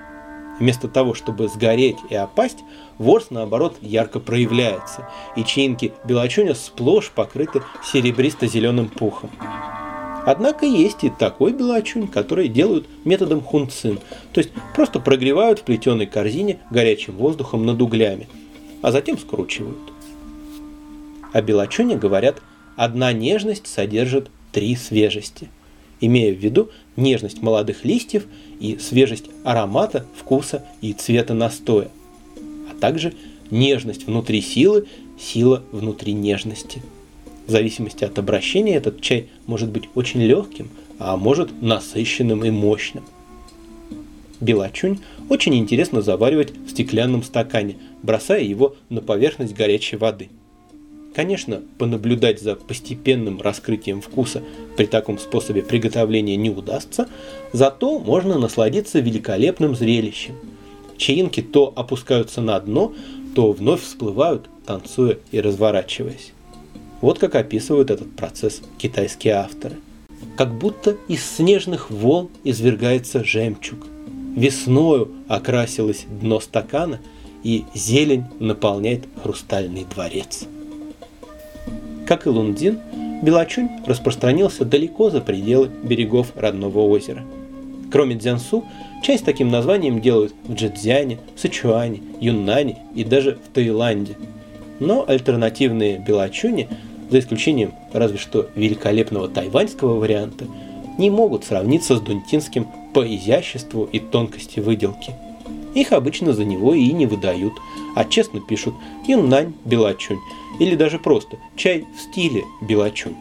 Вместо 0.59 0.89
того, 0.89 1.15
чтобы 1.15 1.49
сгореть 1.49 1.97
и 2.11 2.15
опасть, 2.15 2.59
ворс 2.99 3.29
наоборот 3.31 3.77
ярко 3.81 4.21
проявляется, 4.21 5.09
и 5.35 5.45
чинки 5.45 5.93
белочуня 6.05 6.55
сплошь 6.55 7.11
покрыты 7.11 7.63
серебристо-зеленым 7.85 8.89
пухом. 8.89 9.31
Однако 10.25 10.67
есть 10.67 11.03
и 11.03 11.11
такой 11.11 11.53
белочунь, 11.53 12.07
который 12.07 12.49
делают 12.49 12.87
методом 13.05 13.41
хунцин, 13.41 13.99
то 14.33 14.39
есть 14.39 14.51
просто 14.75 15.01
прогревают 15.01 15.61
в 15.61 15.63
плетеной 15.63 16.07
корзине 16.07 16.61
горячим 16.71 17.17
воздухом 17.17 17.67
над 17.67 17.83
углями, 17.83 18.29
а 18.83 18.93
затем 18.93 19.19
скручивают. 19.19 19.79
О 21.33 21.43
белочуне 21.43 21.97
говорят, 21.97 22.43
одна 22.77 23.13
нежность 23.13 23.67
содержит 23.67 24.31
три 24.53 24.77
свежести, 24.77 25.49
имея 26.01 26.35
в 26.35 26.39
виду 26.39 26.71
нежность 26.97 27.43
молодых 27.43 27.85
листьев 27.85 28.27
и 28.61 28.79
свежесть 28.79 29.27
аромата, 29.45 30.07
вкуса 30.17 30.65
и 30.81 30.93
цвета 30.93 31.35
настоя, 31.35 31.89
а 32.71 32.79
также 32.81 33.15
нежность 33.51 34.07
внутри 34.07 34.41
силы, 34.41 34.87
сила 35.19 35.63
внутри 35.73 36.13
нежности– 36.13 36.83
в 37.47 37.51
зависимости 37.51 38.05
от 38.05 38.19
обращения 38.19 38.77
этот 38.77 39.01
чай 39.01 39.29
может 39.47 39.69
быть 39.71 39.89
очень 39.95 40.23
легким, 40.23 40.71
а 40.99 41.17
может 41.17 41.51
насыщенным 41.61 42.45
и 42.45 42.51
мощным. 42.51 43.05
Белочунь 44.41 45.01
очень 45.29 45.55
интересно 45.57 46.03
заваривать 46.03 46.53
в 46.57 46.71
стеклянном 46.71 47.23
стакане, 47.23 47.77
бросая 48.03 48.43
его 48.43 48.77
на 48.89 49.01
поверхность 49.01 49.55
горячей 49.55 49.97
воды. 49.97 50.29
Конечно, 51.15 51.61
понаблюдать 51.77 52.41
за 52.41 52.57
постепенным 52.57 53.41
раскрытием 53.41 54.01
вкуса 54.01 54.43
при 54.77 54.87
таком 54.87 55.19
способе 55.19 55.63
приготовления 55.63 56.37
не 56.37 56.49
удастся, 56.49 57.07
зато 57.53 57.99
можно 57.99 58.39
насладиться 58.39 58.99
великолепным 58.99 59.77
зрелищем. 59.77 60.35
Чаинки 60.97 61.43
то 61.43 61.73
опускаются 61.77 62.41
на 62.41 62.59
дно, 62.61 62.95
то 63.35 63.53
вновь 63.53 63.83
всплывают, 63.83 64.49
танцуя 64.65 65.19
и 65.33 65.41
разворачиваясь. 65.41 66.33
Вот 67.03 67.19
как 67.19 67.35
описывают 67.35 67.91
этот 67.91 68.15
процесс 68.15 68.63
китайские 68.79 69.35
авторы. 69.35 69.77
Как 70.37 70.55
будто 70.57 70.97
из 71.09 71.25
снежных 71.25 71.91
волн 71.91 72.31
извергается 72.45 73.25
жемчуг. 73.25 73.87
Весною 74.37 75.11
окрасилось 75.29 76.07
дно 76.09 76.41
стакана, 76.41 77.01
и 77.43 77.65
зелень 77.75 78.25
наполняет 78.39 79.03
хрустальный 79.21 79.85
дворец. 79.85 80.47
Как 82.07 82.27
и 82.27 82.29
Лундин, 82.29 82.81
Белочунь 83.23 83.69
распространился 83.87 84.65
далеко 84.65 85.11
за 85.11 85.21
пределы 85.21 85.71
берегов 85.83 86.33
родного 86.37 86.81
озера. 86.81 87.23
Кроме 87.91 88.17
Дзянсу, 88.17 88.65
с 89.05 89.21
таким 89.21 89.49
названием 89.51 90.01
делают 90.01 90.35
в 90.45 90.55
Джэцзяне, 90.55 91.19
Сычуане, 91.37 92.01
Юннане 92.21 92.79
и 92.95 93.05
даже 93.05 93.37
в 93.37 93.53
Таиланде. 93.53 94.17
Но 94.81 95.05
альтернативные 95.07 95.99
белочуни 95.99 96.69
за 97.11 97.19
исключением 97.19 97.73
разве 97.93 98.19
что 98.19 98.49
великолепного 98.55 99.29
тайваньского 99.29 99.99
варианта, 99.99 100.47
не 100.99 101.11
могут 101.11 101.45
сравниться 101.45 101.97
с 101.97 102.01
дунтинским 102.01 102.67
по 102.95 103.07
изяществу 103.07 103.85
и 103.85 103.99
тонкости 103.99 104.61
выделки. 104.61 105.15
Их 105.75 105.93
обычно 105.93 106.33
за 106.33 106.45
него 106.45 106.75
и 106.75 106.93
не 106.93 107.07
выдают, 107.07 107.55
а 107.95 108.05
честно 108.05 108.41
пишут 108.41 108.75
«юннань 109.07 109.55
белачунь» 109.65 110.19
или 110.59 110.75
даже 110.75 110.99
просто 110.99 111.39
«чай 111.57 111.87
в 111.97 112.01
стиле 112.01 112.45
белачунь». 112.61 113.17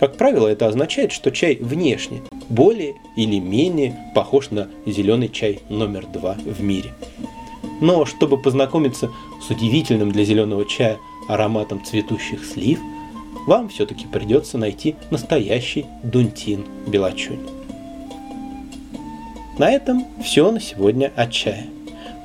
Как 0.00 0.16
правило, 0.16 0.46
это 0.46 0.66
означает, 0.66 1.12
что 1.12 1.30
чай 1.30 1.56
внешне 1.56 2.22
более 2.48 2.94
или 3.16 3.38
менее 3.38 3.96
похож 4.14 4.50
на 4.50 4.68
зеленый 4.84 5.28
чай 5.28 5.60
номер 5.68 6.06
два 6.06 6.34
в 6.34 6.62
мире. 6.62 6.92
Но 7.80 8.04
чтобы 8.04 8.38
познакомиться 8.38 9.10
с 9.40 9.50
удивительным 9.50 10.12
для 10.12 10.24
зеленого 10.24 10.64
чая 10.66 10.98
ароматом 11.28 11.84
цветущих 11.84 12.44
слив– 12.44 12.78
вам 13.46 13.68
все-таки 13.68 14.06
придется 14.06 14.58
найти 14.58 14.96
настоящий 15.10 15.86
Дунтин 16.02 16.64
Белочунь. 16.86 17.55
На 19.58 19.70
этом 19.70 20.06
все 20.22 20.50
на 20.50 20.60
сегодня 20.60 21.10
от 21.16 21.32
чая. 21.32 21.66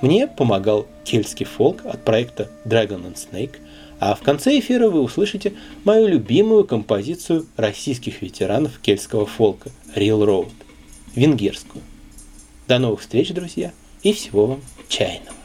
Мне 0.02 0.28
помогал 0.28 0.86
кельтский 1.06 1.46
фолк 1.46 1.86
от 1.86 2.04
проекта 2.04 2.50
Dragon 2.66 3.06
and 3.06 3.16
Snake, 3.16 3.56
а 4.02 4.16
в 4.16 4.22
конце 4.22 4.60
эфира 4.60 4.90
вы 4.90 5.02
услышите 5.02 5.54
мою 5.86 6.08
любимую 6.08 6.66
композицию 6.66 7.46
российских 7.56 8.22
ветеранов 8.22 8.80
кельтского 8.80 9.26
фолка 9.26 9.70
Real 9.96 10.26
Road, 10.26 10.52
венгерскую. 11.16 11.82
До 12.68 12.80
новых 12.80 13.00
встреч, 13.00 13.32
друзья, 13.32 13.72
и 14.04 14.12
всего 14.12 14.48
вам 14.48 14.62
чайного. 14.90 15.41